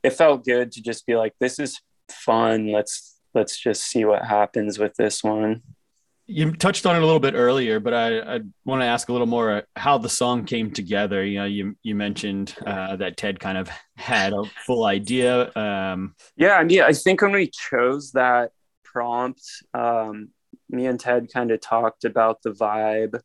it 0.02 0.10
felt 0.10 0.44
good 0.44 0.72
to 0.72 0.82
just 0.82 1.06
be 1.06 1.16
like, 1.16 1.34
this 1.38 1.58
is 1.58 1.80
fun. 2.10 2.72
Let's 2.72 3.20
let's 3.34 3.58
just 3.58 3.84
see 3.84 4.04
what 4.04 4.24
happens 4.24 4.78
with 4.78 4.94
this 4.96 5.22
one. 5.22 5.62
You 6.26 6.52
touched 6.52 6.86
on 6.86 6.96
it 6.96 7.02
a 7.02 7.04
little 7.04 7.20
bit 7.20 7.34
earlier, 7.34 7.80
but 7.80 7.92
I, 7.92 8.36
I 8.36 8.40
want 8.64 8.80
to 8.80 8.86
ask 8.86 9.10
a 9.10 9.12
little 9.12 9.26
more 9.26 9.58
uh, 9.58 9.62
how 9.76 9.98
the 9.98 10.08
song 10.08 10.46
came 10.46 10.70
together. 10.70 11.22
You 11.22 11.40
know, 11.40 11.44
you 11.44 11.76
you 11.82 11.94
mentioned 11.94 12.56
uh, 12.66 12.96
that 12.96 13.18
Ted 13.18 13.38
kind 13.38 13.58
of 13.58 13.68
had 13.96 14.32
a 14.32 14.44
full 14.64 14.86
idea. 14.86 15.52
Um, 15.54 16.14
yeah, 16.36 16.54
I 16.54 16.64
mean, 16.64 16.80
I 16.80 16.94
think 16.94 17.20
when 17.20 17.32
we 17.32 17.50
chose 17.50 18.12
that 18.12 18.52
prompt, 18.82 19.42
um, 19.74 20.30
me 20.70 20.86
and 20.86 20.98
Ted 20.98 21.28
kind 21.32 21.50
of 21.50 21.60
talked 21.60 22.04
about 22.04 22.40
the 22.42 22.52
vibe 22.52 23.20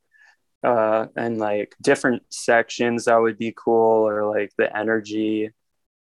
uh, 0.63 1.07
and 1.15 1.37
like 1.37 1.75
different 1.81 2.23
sections 2.29 3.05
that 3.05 3.17
would 3.17 3.37
be 3.37 3.53
cool 3.55 4.07
or 4.07 4.29
like 4.29 4.51
the 4.57 4.75
energy. 4.75 5.51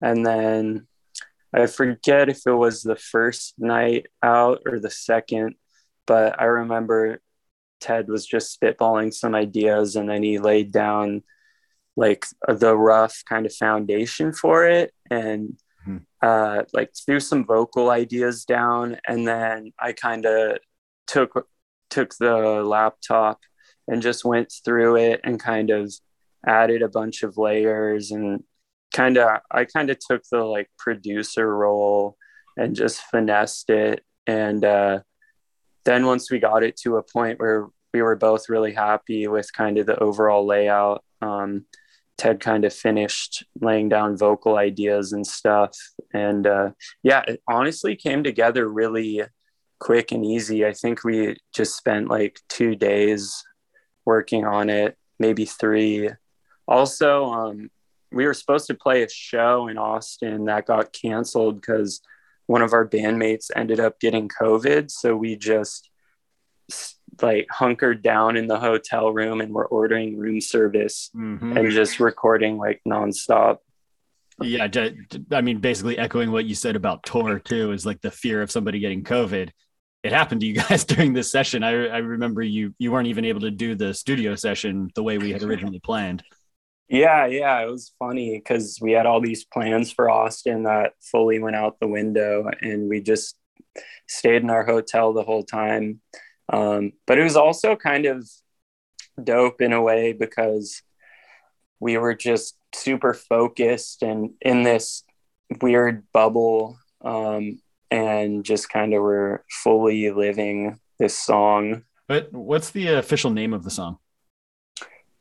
And 0.01 0.25
then 0.25 0.87
I 1.53 1.67
forget 1.67 2.29
if 2.29 2.41
it 2.47 2.53
was 2.53 2.83
the 2.83 2.97
first 2.97 3.55
night 3.59 4.07
out 4.23 4.63
or 4.67 4.79
the 4.79 4.91
second, 4.91 5.55
but 6.07 6.41
I 6.41 6.45
remember 6.45 7.21
Ted 7.81 8.09
was 8.09 8.27
just 8.27 8.59
spitballing 8.59 9.13
some 9.13 9.35
ideas 9.35 9.97
and 9.97 10.09
then 10.09 10.23
he 10.23 10.39
laid 10.39 10.73
down 10.73 11.23
like 11.97 12.27
the 12.47 12.77
rough 12.77 13.23
kind 13.29 13.47
of 13.47 13.55
foundation 13.55 14.33
for 14.33 14.67
it 14.67 14.93
and 15.11 15.59
hmm. 15.85 15.99
uh, 16.23 16.63
like 16.73 16.93
threw 17.05 17.21
some 17.21 17.45
vocal 17.45 17.91
ideas 17.91 18.45
down 18.45 18.99
and 19.07 19.27
then 19.27 19.73
I 19.79 19.93
kind 19.93 20.27
of 20.27 20.59
took 21.07 21.49
took 21.89 22.15
the 22.17 22.63
laptop 22.65 23.41
and 23.89 24.03
just 24.03 24.25
went 24.25 24.53
through 24.65 24.97
it 24.97 25.21
and 25.25 25.41
kind 25.41 25.71
of 25.71 25.93
added 26.47 26.83
a 26.83 26.89
bunch 26.89 27.23
of 27.23 27.37
layers 27.37 28.11
and 28.11 28.43
kind 28.93 29.17
of 29.17 29.41
I 29.51 29.65
kind 29.65 29.91
of 29.91 29.99
took 29.99 30.23
the 30.31 30.45
like 30.45 30.71
producer 30.79 31.55
role 31.55 32.17
and 32.57 32.75
just 32.75 33.03
finessed 33.03 33.71
it. 33.71 34.05
And 34.27 34.65
uh, 34.65 35.01
then 35.85 36.07
once 36.07 36.31
we 36.31 36.39
got 36.39 36.63
it 36.63 36.77
to 36.79 36.97
a 36.97 37.03
point 37.03 37.39
where 37.39 37.69
we 37.93 38.03
were 38.03 38.17
both 38.17 38.49
really 38.49 38.73
happy 38.73 39.27
with 39.29 39.53
kind 39.53 39.79
of 39.79 39.87
the 39.87 39.99
overall 39.99 40.47
layout, 40.47 41.05
um, 41.23 41.67
Ted 42.19 42.41
kind 42.41 42.65
of 42.65 42.73
finished 42.73 43.45
laying 43.61 43.89
down 43.89 44.17
vocal 44.17 44.57
ideas 44.57 45.13
and 45.13 45.27
stuff. 45.27 45.77
And 46.15 46.47
uh, 46.47 46.71
yeah, 47.03 47.23
it 47.29 47.43
honestly 47.49 47.95
came 47.95 48.25
together 48.25 48.69
really 48.69 49.23
quick 49.79 50.13
and 50.13 50.25
easy. 50.25 50.65
I 50.65 50.73
think 50.73 51.05
we 51.05 51.37
just 51.55 51.77
spent 51.77 52.09
like 52.09 52.41
two 52.49 52.75
days 52.75 53.45
working 54.07 54.47
on 54.47 54.71
it, 54.71 54.97
maybe 55.19 55.45
three. 55.45 56.09
Also, 56.67 57.27
um, 57.27 57.71
we 58.13 58.25
were 58.25 58.35
supposed 58.35 58.69
to 58.69 58.75
play 58.75 59.03
a 59.03 59.09
show 59.09 59.69
in 59.69 59.77
Austin 59.77 60.47
that 60.47 60.67
got 60.67 60.93
canceled 60.93 61.61
because 61.61 62.01
one 62.47 62.63
of 62.63 62.73
our 62.73 62.87
bandmates 62.89 63.51
ended 63.55 63.81
up 63.81 63.99
getting 64.01 64.29
COVID. 64.29 64.91
So 64.91 65.17
we 65.17 65.37
just 65.37 65.91
like 67.23 67.47
hunkered 67.51 68.03
down 68.03 68.37
in 68.37 68.47
the 68.47 68.59
hotel 68.61 69.11
room 69.13 69.41
and 69.41 69.53
we're 69.53 69.67
ordering 69.67 70.17
room 70.19 70.41
service 70.41 71.11
Mhm. 71.15 71.57
and 71.57 71.71
just 71.71 71.99
recording 71.99 72.59
like 72.59 72.81
nonstop. 72.87 73.59
Yeah, 74.41 74.69
I 75.33 75.41
mean, 75.41 75.59
basically 75.61 75.97
echoing 75.99 76.31
what 76.31 76.45
you 76.45 76.55
said 76.55 76.77
about 76.77 77.05
tour 77.05 77.39
too 77.39 77.73
is 77.73 77.87
like 77.87 78.03
the 78.03 78.11
fear 78.11 78.43
of 78.43 78.51
somebody 78.51 78.79
getting 78.81 79.03
COVID. 79.03 79.49
It 80.07 80.13
happened 80.13 80.41
to 80.43 80.47
you 80.47 80.55
guys 80.69 80.85
during 80.85 81.13
this 81.13 81.31
session. 81.31 81.63
I, 81.63 81.71
I 81.71 81.99
remember 81.99 82.43
you 82.43 82.75
you 82.79 82.93
weren't 82.93 83.09
even 83.09 83.25
able 83.25 83.41
to 83.41 83.51
do 83.51 83.75
the 83.75 83.93
studio 83.93 84.35
session 84.35 84.91
the 84.95 85.03
way 85.03 85.19
we 85.19 85.33
had 85.33 85.43
originally 85.43 85.81
planned. 85.81 86.23
Yeah, 86.89 87.27
yeah, 87.27 87.61
it 87.63 87.71
was 87.71 87.93
funny 87.99 88.39
because 88.39 88.79
we 88.81 88.93
had 88.93 89.07
all 89.07 89.21
these 89.21 89.45
plans 89.45 89.91
for 89.91 90.09
Austin 90.09 90.63
that 90.63 90.93
fully 91.01 91.41
went 91.41 91.57
out 91.57 91.81
the 91.81 91.89
window, 91.89 92.49
and 92.61 92.89
we 92.89 93.01
just 93.01 93.37
stayed 94.09 94.43
in 94.43 94.51
our 94.51 94.65
hotel 94.65 95.13
the 95.13 95.25
whole 95.25 95.43
time. 95.43 96.01
Um, 96.53 96.93
but 97.07 97.19
it 97.19 97.25
was 97.25 97.37
also 97.37 97.75
kind 97.75 98.07
of 98.07 98.29
dope 99.23 99.61
in 99.61 99.73
a 99.73 99.83
way 99.83 100.13
because 100.13 100.83
we 101.81 101.99
were 101.99 102.15
just 102.15 102.57
super 102.73 103.15
focused 103.15 104.03
and 104.03 104.31
in 104.41 104.63
this 104.63 105.03
weird 105.61 106.05
bubble, 106.13 106.79
um, 107.05 107.59
and 107.91 108.45
just 108.45 108.69
kind 108.69 108.95
of 108.95 109.03
were 109.03 109.45
fully 109.49 110.11
living 110.11 110.79
this 110.99 111.17
song. 111.17 111.85
But 112.09 112.33
what's 112.33 112.71
the 112.71 112.89
official 112.89 113.31
name 113.31 113.53
of 113.53 113.65
the 113.65 113.71
song? 113.71 113.99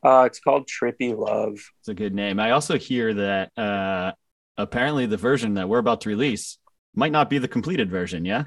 Uh, 0.04 0.24
it's 0.26 0.40
called 0.40 0.68
Trippy 0.68 1.18
Love. 1.18 1.60
It's 1.80 1.88
a 1.88 1.94
good 1.94 2.14
name. 2.14 2.40
I 2.40 2.52
also 2.52 2.78
hear 2.78 3.14
that 3.16 3.58
uh, 3.58 4.12
apparently 4.58 5.08
the 5.08 5.18
version 5.18 5.56
that 5.56 5.68
we're 5.68 5.80
about 5.80 6.02
to 6.02 6.10
release 6.10 6.60
might 6.94 7.12
not 7.12 7.30
be 7.30 7.40
the 7.40 7.48
completed 7.48 7.90
version. 7.90 8.24
Yeah. 8.24 8.44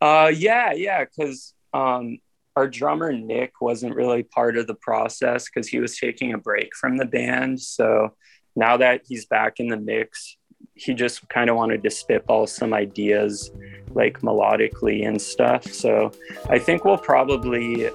Uh, 0.00 0.32
yeah, 0.34 0.72
yeah, 0.72 1.04
because 1.04 1.54
um, 1.74 2.18
our 2.56 2.68
drummer 2.68 3.12
Nick 3.12 3.60
wasn't 3.60 3.94
really 3.94 4.22
part 4.22 4.56
of 4.56 4.66
the 4.66 4.74
process 4.74 5.44
because 5.44 5.68
he 5.68 5.78
was 5.78 5.98
taking 5.98 6.32
a 6.32 6.38
break 6.38 6.74
from 6.74 6.96
the 6.96 7.04
band. 7.04 7.60
So 7.60 8.14
now 8.56 8.76
that 8.78 9.02
he's 9.06 9.26
back 9.26 9.54
in 9.58 9.68
the 9.68 9.76
mix, 9.76 10.36
he 10.74 10.94
just 10.94 11.28
kind 11.28 11.50
of 11.50 11.56
wanted 11.56 11.82
to 11.82 11.90
spitball 11.90 12.46
some 12.46 12.74
ideas, 12.74 13.50
like 13.90 14.20
melodically 14.20 15.06
and 15.06 15.20
stuff. 15.20 15.64
So 15.72 16.12
I 16.48 16.58
think 16.58 16.84
we'll 16.84 16.98
probably 16.98 17.90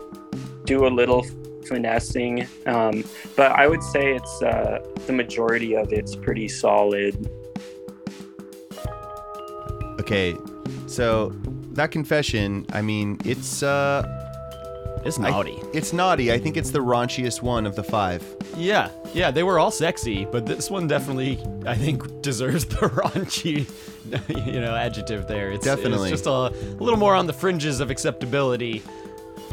do 0.64 0.86
a 0.86 0.90
little 0.90 1.24
finessing, 1.68 2.48
um, 2.66 3.04
but 3.36 3.52
I 3.52 3.68
would 3.68 3.84
say 3.84 4.14
it's 4.16 4.42
uh, 4.42 4.80
the 5.08 5.14
majority 5.14 5.76
of 5.76 5.92
it's 5.92 6.16
pretty 6.16 6.48
solid. 6.48 7.30
Okay, 10.00 10.36
so 10.88 11.30
that 11.74 11.92
confession, 11.92 12.66
I 12.72 12.82
mean, 12.82 13.20
it's 13.26 13.62
uh 13.62 14.19
It's 15.06 15.20
I- 15.20 15.30
naughty. 15.30 15.58
it's 15.74 15.94
naughty. 15.94 16.32
I 16.32 16.38
think 16.40 16.58
it's 16.58 16.72
the 16.72 16.80
raunchiest 16.80 17.42
one 17.42 17.66
of 17.66 17.76
the 17.76 17.84
five. 17.84 18.24
Yeah, 18.58 18.90
yeah, 19.14 19.32
they 19.32 19.44
were 19.44 19.58
all 19.60 19.72
sexy, 19.72 20.26
but 20.26 20.46
this 20.46 20.70
one 20.70 20.88
definitely, 20.88 21.40
I 21.66 21.76
think, 21.76 22.22
deserves 22.22 22.66
the 22.66 22.76
raunchy, 22.90 23.70
you 24.46 24.60
know, 24.60 24.76
adjective 24.76 25.28
there. 25.28 25.52
It's, 25.52 25.64
Definitely. 25.66 26.12
it's 26.12 26.22
just 26.24 26.26
a, 26.28 26.32
a 26.32 26.82
little 26.84 27.00
more 27.00 27.16
on 27.16 27.28
the 27.28 27.34
fringes 27.34 27.80
of 27.80 27.90
acceptability, 27.92 28.82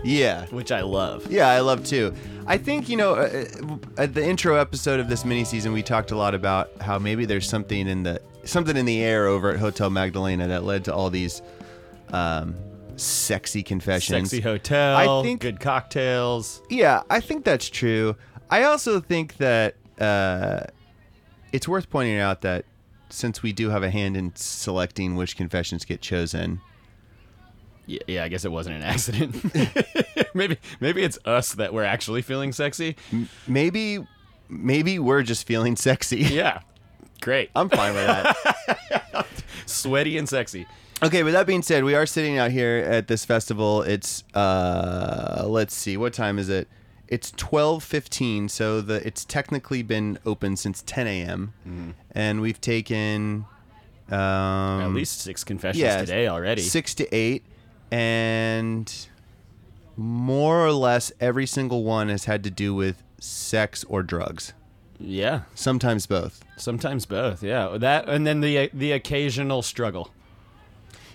Yeah. 0.04 0.46
which 0.46 0.72
I 0.72 0.80
love. 0.82 1.30
Yeah, 1.30 1.48
I 1.48 1.60
love 1.60 1.84
too. 1.84 2.12
I 2.46 2.58
think 2.58 2.88
you 2.88 2.96
know, 2.96 3.14
uh, 3.14 3.44
uh, 3.62 3.76
at 4.02 4.14
the 4.14 4.24
intro 4.24 4.56
episode 4.56 5.00
of 5.00 5.08
this 5.08 5.24
mini 5.24 5.44
season, 5.44 5.72
we 5.72 5.82
talked 5.82 6.10
a 6.12 6.16
lot 6.16 6.34
about 6.34 6.70
how 6.80 6.98
maybe 6.98 7.24
there's 7.24 7.48
something 7.48 7.86
in 7.88 8.02
the 8.04 8.20
something 8.44 8.76
in 8.76 8.86
the 8.86 9.02
air 9.02 9.26
over 9.26 9.50
at 9.50 9.58
Hotel 9.58 9.90
Magdalena 9.90 10.46
that 10.48 10.62
led 10.64 10.84
to 10.84 10.94
all 10.94 11.10
these 11.10 11.42
um, 12.12 12.54
sexy 12.96 13.62
confessions. 13.62 14.30
Sexy 14.30 14.40
hotel, 14.42 14.96
I 15.20 15.22
think- 15.22 15.40
good 15.40 15.60
cocktails. 15.60 16.62
Yeah, 16.70 17.02
I 17.10 17.20
think 17.20 17.44
that's 17.44 17.68
true. 17.68 18.16
I 18.50 18.64
also 18.64 19.00
think 19.00 19.36
that 19.38 19.76
uh, 20.00 20.64
it's 21.52 21.66
worth 21.68 21.90
pointing 21.90 22.18
out 22.18 22.42
that 22.42 22.64
since 23.08 23.42
we 23.42 23.52
do 23.52 23.70
have 23.70 23.82
a 23.82 23.90
hand 23.90 24.16
in 24.16 24.32
selecting 24.34 25.14
which 25.16 25.36
confessions 25.36 25.84
get 25.84 26.00
chosen, 26.00 26.60
Yeah, 27.86 28.00
yeah, 28.06 28.24
I 28.24 28.28
guess 28.28 28.44
it 28.44 28.50
wasn't 28.52 28.76
an 28.76 28.82
accident. 28.82 29.34
maybe, 30.34 30.58
maybe 30.80 31.02
it's 31.02 31.18
us 31.24 31.52
that 31.54 31.72
we're 31.72 31.84
actually 31.84 32.22
feeling 32.22 32.52
sexy. 32.52 32.96
maybe 33.46 34.04
maybe 34.48 34.98
we're 34.98 35.22
just 35.22 35.46
feeling 35.46 35.76
sexy. 35.76 36.18
Yeah, 36.18 36.60
great. 37.20 37.50
I'm 37.54 37.68
fine 37.68 37.94
with 37.94 38.06
that. 38.06 39.26
Sweaty 39.66 40.18
and 40.18 40.28
sexy. 40.28 40.66
Okay, 41.02 41.22
with 41.22 41.34
that 41.34 41.46
being 41.46 41.62
said, 41.62 41.84
we 41.84 41.94
are 41.94 42.06
sitting 42.06 42.38
out 42.38 42.50
here 42.50 42.78
at 42.88 43.06
this 43.06 43.24
festival. 43.24 43.82
It's 43.82 44.24
uh 44.34 45.44
let's 45.46 45.74
see, 45.74 45.96
what 45.96 46.12
time 46.14 46.38
is 46.38 46.48
it? 46.48 46.68
It's 47.08 47.30
twelve 47.32 47.84
fifteen, 47.84 48.48
so 48.48 48.80
the 48.80 49.06
it's 49.06 49.24
technically 49.24 49.82
been 49.82 50.18
open 50.24 50.56
since 50.56 50.82
ten 50.86 51.06
AM. 51.06 51.52
And 52.12 52.40
we've 52.40 52.60
taken 52.60 53.44
um 54.10 54.16
At 54.80 54.90
least 54.92 55.20
six 55.20 55.44
confessions 55.44 55.82
yeah, 55.82 56.00
today 56.00 56.28
already. 56.28 56.62
Six 56.62 56.94
to 56.94 57.14
eight. 57.14 57.44
And 57.92 58.92
more 59.96 60.64
or 60.66 60.72
less 60.72 61.12
every 61.20 61.46
single 61.46 61.84
one 61.84 62.08
has 62.08 62.24
had 62.24 62.42
to 62.44 62.50
do 62.50 62.74
with 62.74 63.02
sex 63.20 63.84
or 63.88 64.02
drugs. 64.02 64.54
Yeah, 64.98 65.42
Sometimes 65.54 66.06
both. 66.06 66.42
sometimes 66.56 67.04
both. 67.04 67.42
Yeah, 67.42 67.76
that 67.78 68.08
and 68.08 68.26
then 68.26 68.40
the 68.40 68.70
the 68.72 68.92
occasional 68.92 69.60
struggle. 69.60 70.10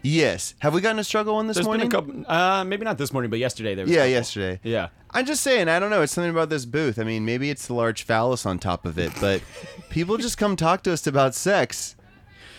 Yes. 0.04 0.56
Have 0.60 0.74
we 0.74 0.82
gotten 0.82 1.00
a 1.00 1.04
struggle 1.04 1.36
one 1.36 1.48
this 1.48 1.56
There's 1.58 1.66
morning? 1.66 1.90
been 1.90 2.00
a 2.00 2.02
couple. 2.24 2.32
Uh, 2.34 2.64
maybe 2.64 2.84
not 2.86 2.98
this 2.98 3.14
morning, 3.14 3.30
but 3.30 3.40
yesterday 3.40 3.76
there 3.76 3.86
was. 3.86 3.94
yeah, 3.94 4.06
yesterday. 4.06 4.60
Yeah. 4.64 4.90
I'm 5.12 5.26
just 5.26 5.44
saying, 5.44 5.68
I 5.68 5.80
don't 5.80 5.90
know. 5.90 6.02
It's 6.02 6.12
something 6.14 6.32
about 6.32 6.50
this 6.50 6.66
booth. 6.66 6.98
I 6.98 7.04
mean, 7.04 7.26
maybe 7.26 7.50
it's 7.50 7.68
the 7.68 7.74
large 7.74 8.04
phallus 8.04 8.46
on 8.46 8.58
top 8.60 8.86
of 8.86 8.98
it, 8.98 9.12
but 9.22 9.42
people 9.90 10.18
just 10.18 10.38
come 10.38 10.56
talk 10.56 10.84
to 10.84 10.94
us 10.94 11.06
about 11.06 11.36
sex. 11.36 11.96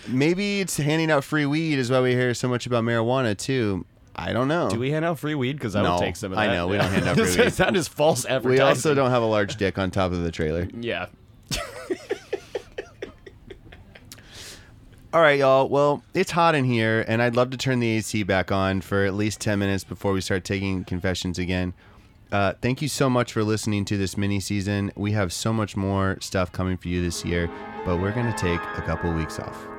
Maybe 0.06 0.60
it's 0.60 0.76
handing 0.76 1.10
out 1.10 1.24
free 1.24 1.46
weed 1.46 1.78
is 1.78 1.90
why 1.90 2.00
we 2.00 2.12
hear 2.12 2.34
so 2.34 2.48
much 2.48 2.66
about 2.66 2.84
marijuana 2.84 3.36
too. 3.36 3.86
I 4.14 4.32
don't 4.34 4.48
know. 4.48 4.68
Do 4.68 4.78
we 4.78 4.90
hand 4.90 5.04
out 5.06 5.18
free 5.18 5.34
weed? 5.34 5.54
Because 5.54 5.74
I 5.74 5.82
No, 5.82 5.94
would 5.94 6.00
take 6.00 6.16
some 6.16 6.32
of 6.32 6.36
that. 6.36 6.50
I 6.50 6.52
know, 6.52 6.68
we 6.68 6.76
don't 6.76 6.90
hand 6.90 7.08
out 7.08 7.16
free 7.26 7.44
weed. 7.44 7.52
that 7.52 7.74
is 7.74 7.88
false 7.88 8.24
advertising. 8.26 8.50
We 8.50 8.60
also 8.60 8.94
don't 8.94 9.10
have 9.10 9.22
a 9.22 9.26
large 9.26 9.56
dick 9.56 9.78
on 9.78 9.90
top 9.90 10.12
of 10.12 10.22
the 10.22 10.30
trailer. 10.30 10.68
Yeah. 10.78 11.06
All 15.14 15.20
right, 15.20 15.38
y'all. 15.38 15.68
Well, 15.68 16.02
it's 16.14 16.30
hot 16.30 16.54
in 16.54 16.64
here, 16.64 17.04
and 17.06 17.20
I'd 17.20 17.36
love 17.36 17.50
to 17.50 17.58
turn 17.58 17.80
the 17.80 17.96
AC 17.98 18.22
back 18.22 18.50
on 18.50 18.80
for 18.80 19.04
at 19.04 19.12
least 19.12 19.40
10 19.42 19.58
minutes 19.58 19.84
before 19.84 20.14
we 20.14 20.22
start 20.22 20.42
taking 20.42 20.84
confessions 20.84 21.38
again. 21.38 21.74
Uh, 22.30 22.54
thank 22.62 22.80
you 22.80 22.88
so 22.88 23.10
much 23.10 23.34
for 23.34 23.44
listening 23.44 23.84
to 23.84 23.98
this 23.98 24.16
mini 24.16 24.40
season. 24.40 24.90
We 24.96 25.12
have 25.12 25.30
so 25.30 25.52
much 25.52 25.76
more 25.76 26.16
stuff 26.22 26.50
coming 26.50 26.78
for 26.78 26.88
you 26.88 27.02
this 27.02 27.26
year, 27.26 27.50
but 27.84 27.98
we're 27.98 28.12
going 28.12 28.32
to 28.32 28.38
take 28.38 28.60
a 28.78 28.82
couple 28.86 29.12
weeks 29.12 29.38
off. 29.38 29.71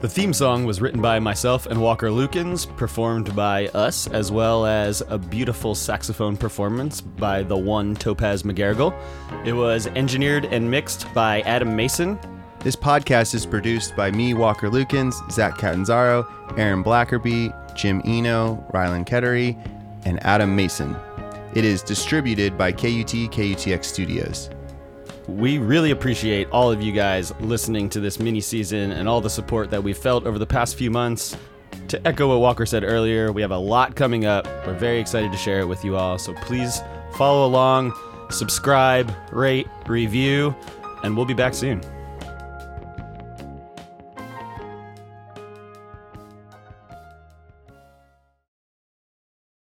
The 0.00 0.08
theme 0.08 0.32
song 0.32 0.64
was 0.64 0.80
written 0.80 1.02
by 1.02 1.18
myself 1.18 1.66
and 1.66 1.82
Walker 1.82 2.08
Lukens, 2.08 2.68
performed 2.76 3.34
by 3.34 3.66
us, 3.68 4.06
as 4.06 4.30
well 4.30 4.64
as 4.64 5.02
a 5.08 5.18
beautiful 5.18 5.74
saxophone 5.74 6.36
performance 6.36 7.00
by 7.00 7.42
the 7.42 7.56
one 7.56 7.96
Topaz 7.96 8.44
McGarrigle. 8.44 8.96
It 9.44 9.54
was 9.54 9.88
engineered 9.88 10.44
and 10.44 10.70
mixed 10.70 11.12
by 11.14 11.40
Adam 11.40 11.74
Mason. 11.74 12.16
This 12.60 12.76
podcast 12.76 13.34
is 13.34 13.44
produced 13.44 13.96
by 13.96 14.12
me, 14.12 14.34
Walker 14.34 14.70
Lukens, 14.70 15.14
Zach 15.32 15.58
Catanzaro, 15.58 16.28
Aaron 16.56 16.84
Blackerby, 16.84 17.52
Jim 17.74 18.00
Eno, 18.04 18.64
Rylan 18.72 19.04
Kettery, 19.04 19.58
and 20.04 20.22
Adam 20.24 20.54
Mason. 20.54 20.94
It 21.56 21.64
is 21.64 21.82
distributed 21.82 22.56
by 22.56 22.70
KUT 22.70 23.32
KUTX 23.32 23.84
Studios. 23.84 24.48
We 25.28 25.58
really 25.58 25.90
appreciate 25.90 26.48
all 26.50 26.72
of 26.72 26.80
you 26.80 26.90
guys 26.90 27.32
listening 27.40 27.90
to 27.90 28.00
this 28.00 28.18
mini 28.18 28.40
season 28.40 28.92
and 28.92 29.06
all 29.06 29.20
the 29.20 29.28
support 29.28 29.70
that 29.70 29.82
we've 29.82 29.98
felt 29.98 30.24
over 30.24 30.38
the 30.38 30.46
past 30.46 30.76
few 30.76 30.90
months. 30.90 31.36
To 31.88 32.06
echo 32.06 32.28
what 32.28 32.40
Walker 32.40 32.64
said 32.64 32.82
earlier, 32.82 33.30
we 33.30 33.42
have 33.42 33.50
a 33.50 33.58
lot 33.58 33.94
coming 33.94 34.24
up. 34.24 34.46
We're 34.66 34.74
very 34.74 34.98
excited 34.98 35.30
to 35.30 35.38
share 35.38 35.60
it 35.60 35.66
with 35.66 35.84
you 35.84 35.96
all. 35.96 36.18
So 36.18 36.32
please 36.34 36.80
follow 37.14 37.46
along, 37.46 37.92
subscribe, 38.30 39.12
rate, 39.30 39.68
review, 39.86 40.56
and 41.02 41.14
we'll 41.14 41.26
be 41.26 41.34
back 41.34 41.54
soon. 41.54 41.82